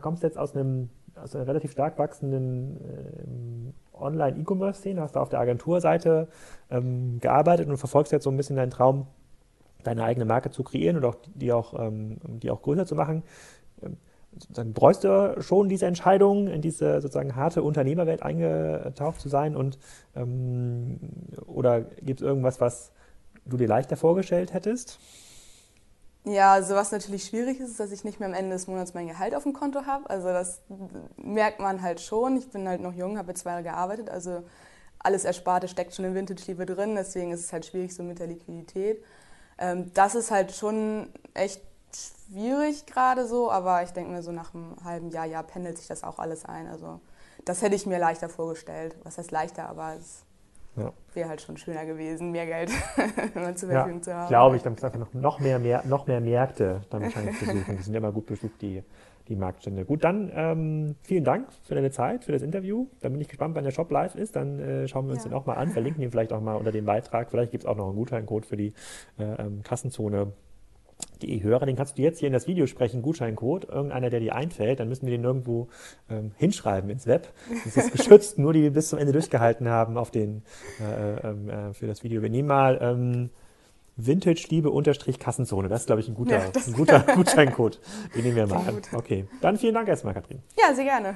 kommst 0.00 0.22
jetzt 0.22 0.38
aus 0.38 0.54
einem 0.54 0.88
aus 1.22 1.34
einer 1.34 1.46
relativ 1.46 1.72
stark 1.72 1.98
wachsenden 1.98 2.76
äh, 2.76 4.00
Online-E-Commerce-Szene, 4.00 5.00
hast 5.00 5.16
du 5.16 5.20
auf 5.20 5.28
der 5.28 5.40
Agenturseite 5.40 6.28
ähm, 6.70 7.18
gearbeitet 7.20 7.68
und 7.68 7.76
verfolgst 7.76 8.12
jetzt 8.12 8.24
so 8.24 8.30
ein 8.30 8.36
bisschen 8.36 8.56
deinen 8.56 8.70
Traum, 8.70 9.06
deine 9.82 10.04
eigene 10.04 10.24
Marke 10.24 10.50
zu 10.50 10.62
kreieren 10.62 10.96
und 10.96 11.04
auch 11.04 11.16
die 11.34 11.52
auch, 11.52 11.78
ähm, 11.78 12.18
die 12.24 12.50
auch 12.50 12.62
größer 12.62 12.86
zu 12.86 12.94
machen. 12.94 13.22
Ähm, 13.82 13.96
dann 14.50 14.72
bräuchst 14.72 15.04
du 15.04 15.40
schon 15.40 15.68
diese 15.68 15.86
Entscheidung, 15.86 16.48
in 16.48 16.60
diese 16.60 17.00
sozusagen 17.00 17.34
harte 17.34 17.62
Unternehmerwelt 17.62 18.22
eingetaucht 18.22 19.20
zu 19.20 19.28
sein 19.28 19.56
und 19.56 19.78
ähm, 20.14 20.98
oder 21.46 21.80
gibt 21.80 22.20
es 22.20 22.26
irgendwas, 22.26 22.60
was 22.60 22.92
du 23.46 23.56
dir 23.56 23.66
leichter 23.66 23.96
vorgestellt 23.96 24.52
hättest? 24.52 25.00
Ja, 26.24 26.52
also 26.52 26.74
was 26.74 26.92
natürlich 26.92 27.24
schwierig 27.24 27.58
ist, 27.60 27.70
ist, 27.70 27.80
dass 27.80 27.90
ich 27.90 28.04
nicht 28.04 28.20
mehr 28.20 28.28
am 28.28 28.34
Ende 28.34 28.50
des 28.50 28.66
Monats 28.66 28.92
mein 28.92 29.08
Gehalt 29.08 29.34
auf 29.34 29.44
dem 29.44 29.52
Konto 29.52 29.86
habe. 29.86 30.10
Also 30.10 30.28
das 30.28 30.60
merkt 31.16 31.60
man 31.60 31.80
halt 31.80 32.00
schon. 32.00 32.36
Ich 32.36 32.50
bin 32.50 32.68
halt 32.68 32.80
noch 32.82 32.92
jung, 32.92 33.16
habe 33.16 33.30
jetzt 33.30 33.40
zwei 33.40 33.50
Jahre 33.50 33.62
gearbeitet, 33.62 34.10
also 34.10 34.42
alles 34.98 35.24
Ersparte 35.24 35.68
steckt 35.68 35.94
schon 35.94 36.04
in 36.04 36.14
Vintage-Liebe 36.14 36.66
drin, 36.66 36.96
deswegen 36.96 37.30
ist 37.30 37.40
es 37.40 37.52
halt 37.52 37.64
schwierig 37.66 37.94
so 37.94 38.02
mit 38.02 38.18
der 38.18 38.26
Liquidität. 38.26 39.02
Ähm, 39.56 39.92
das 39.94 40.14
ist 40.14 40.30
halt 40.30 40.52
schon 40.52 41.12
echt 41.34 41.62
schwierig 41.94 42.86
gerade 42.86 43.26
so, 43.26 43.50
aber 43.50 43.82
ich 43.82 43.90
denke 43.90 44.10
mir 44.10 44.22
so 44.22 44.32
nach 44.32 44.54
einem 44.54 44.76
halben 44.84 45.10
Jahr, 45.10 45.24
ja, 45.24 45.42
pendelt 45.42 45.78
sich 45.78 45.86
das 45.86 46.04
auch 46.04 46.18
alles 46.18 46.44
ein. 46.44 46.66
Also 46.66 47.00
das 47.44 47.62
hätte 47.62 47.76
ich 47.76 47.86
mir 47.86 47.98
leichter 47.98 48.28
vorgestellt. 48.28 48.96
Was 49.04 49.18
heißt 49.18 49.30
leichter, 49.30 49.68
aber 49.68 49.94
es 49.94 50.24
ja. 50.78 50.92
Wäre 51.14 51.28
halt 51.28 51.40
schon 51.40 51.56
schöner 51.56 51.84
gewesen, 51.84 52.30
mehr 52.30 52.46
Geld 52.46 52.70
zur 53.54 53.68
Verfügung 53.68 53.98
ja, 53.98 54.02
zu 54.02 54.14
haben. 54.14 54.28
Glaube 54.28 54.56
ich, 54.56 54.62
dann 54.62 54.72
muss 54.74 54.84
einfach 54.84 54.98
noch, 54.98 55.14
noch, 55.14 55.40
mehr, 55.40 55.58
mehr, 55.58 55.82
noch 55.86 56.06
mehr 56.06 56.20
Märkte 56.20 56.82
dann 56.90 57.02
wahrscheinlich 57.02 57.38
besuchen. 57.38 57.76
Die 57.76 57.82
sind 57.82 57.94
ja 57.94 57.98
immer 57.98 58.12
gut 58.12 58.26
besucht, 58.26 58.60
die, 58.60 58.82
die 59.28 59.36
Marktstände. 59.36 59.84
Gut, 59.84 60.04
dann 60.04 60.30
ähm, 60.34 60.96
vielen 61.02 61.24
Dank 61.24 61.48
für 61.64 61.74
deine 61.74 61.90
Zeit, 61.90 62.24
für 62.24 62.32
das 62.32 62.42
Interview. 62.42 62.86
Dann 63.00 63.12
bin 63.12 63.20
ich 63.20 63.28
gespannt, 63.28 63.54
wann 63.54 63.64
der 63.64 63.70
Shop 63.70 63.90
live 63.90 64.14
ist. 64.14 64.36
Dann 64.36 64.58
äh, 64.58 64.88
schauen 64.88 65.06
wir 65.06 65.14
uns 65.14 65.24
ja. 65.24 65.30
den 65.30 65.36
auch 65.36 65.46
mal 65.46 65.54
an, 65.54 65.70
verlinken 65.70 66.02
ihn 66.02 66.10
vielleicht 66.10 66.32
auch 66.32 66.40
mal 66.40 66.54
unter 66.54 66.72
dem 66.72 66.84
Beitrag. 66.84 67.30
Vielleicht 67.30 67.52
gibt 67.52 67.64
es 67.64 67.68
auch 67.68 67.76
noch 67.76 67.86
einen 67.86 67.96
Gutscheincode 67.96 68.46
für 68.46 68.56
die 68.56 68.72
äh, 69.18 69.24
ähm, 69.24 69.62
Kassenzone 69.62 70.32
die 71.22 71.42
Hörer, 71.42 71.66
den 71.66 71.76
kannst 71.76 71.98
du 71.98 72.02
jetzt 72.02 72.18
hier 72.18 72.26
in 72.26 72.32
das 72.32 72.46
Video 72.46 72.66
sprechen, 72.66 73.02
Gutscheincode, 73.02 73.64
irgendeiner, 73.68 74.10
der 74.10 74.20
dir 74.20 74.34
einfällt, 74.34 74.80
dann 74.80 74.88
müssen 74.88 75.06
wir 75.06 75.16
den 75.16 75.24
irgendwo 75.24 75.68
ähm, 76.10 76.32
hinschreiben 76.36 76.90
ins 76.90 77.06
Web. 77.06 77.28
Das 77.64 77.76
ist 77.76 77.92
geschützt, 77.92 78.38
nur 78.38 78.52
die, 78.52 78.62
die 78.62 78.70
bis 78.70 78.88
zum 78.88 78.98
Ende 78.98 79.12
durchgehalten 79.12 79.68
haben 79.68 79.96
auf 79.96 80.10
den, 80.10 80.42
äh, 80.80 81.28
ähm, 81.28 81.48
äh, 81.48 81.74
für 81.74 81.86
das 81.86 82.02
Video. 82.02 82.22
Wir 82.22 82.30
nehmen 82.30 82.48
mal 82.48 82.78
ähm, 82.80 83.30
Vintage-Liebe-Kassenzone. 83.96 85.68
Das 85.68 85.80
ist, 85.80 85.86
glaube 85.86 86.00
ich, 86.00 86.08
ein 86.08 86.14
guter, 86.14 86.38
ja, 86.38 86.52
ein 86.66 86.72
guter 86.72 87.00
Gutscheincode. 87.14 87.80
Den 88.14 88.22
nehmen 88.22 88.36
wir 88.36 88.46
mal 88.46 88.66
an. 88.66 88.80
Okay, 88.92 89.26
dann 89.40 89.56
vielen 89.56 89.74
Dank 89.74 89.88
erstmal, 89.88 90.14
Katrin. 90.14 90.40
Ja, 90.56 90.74
sehr 90.74 90.84
gerne. 90.84 91.14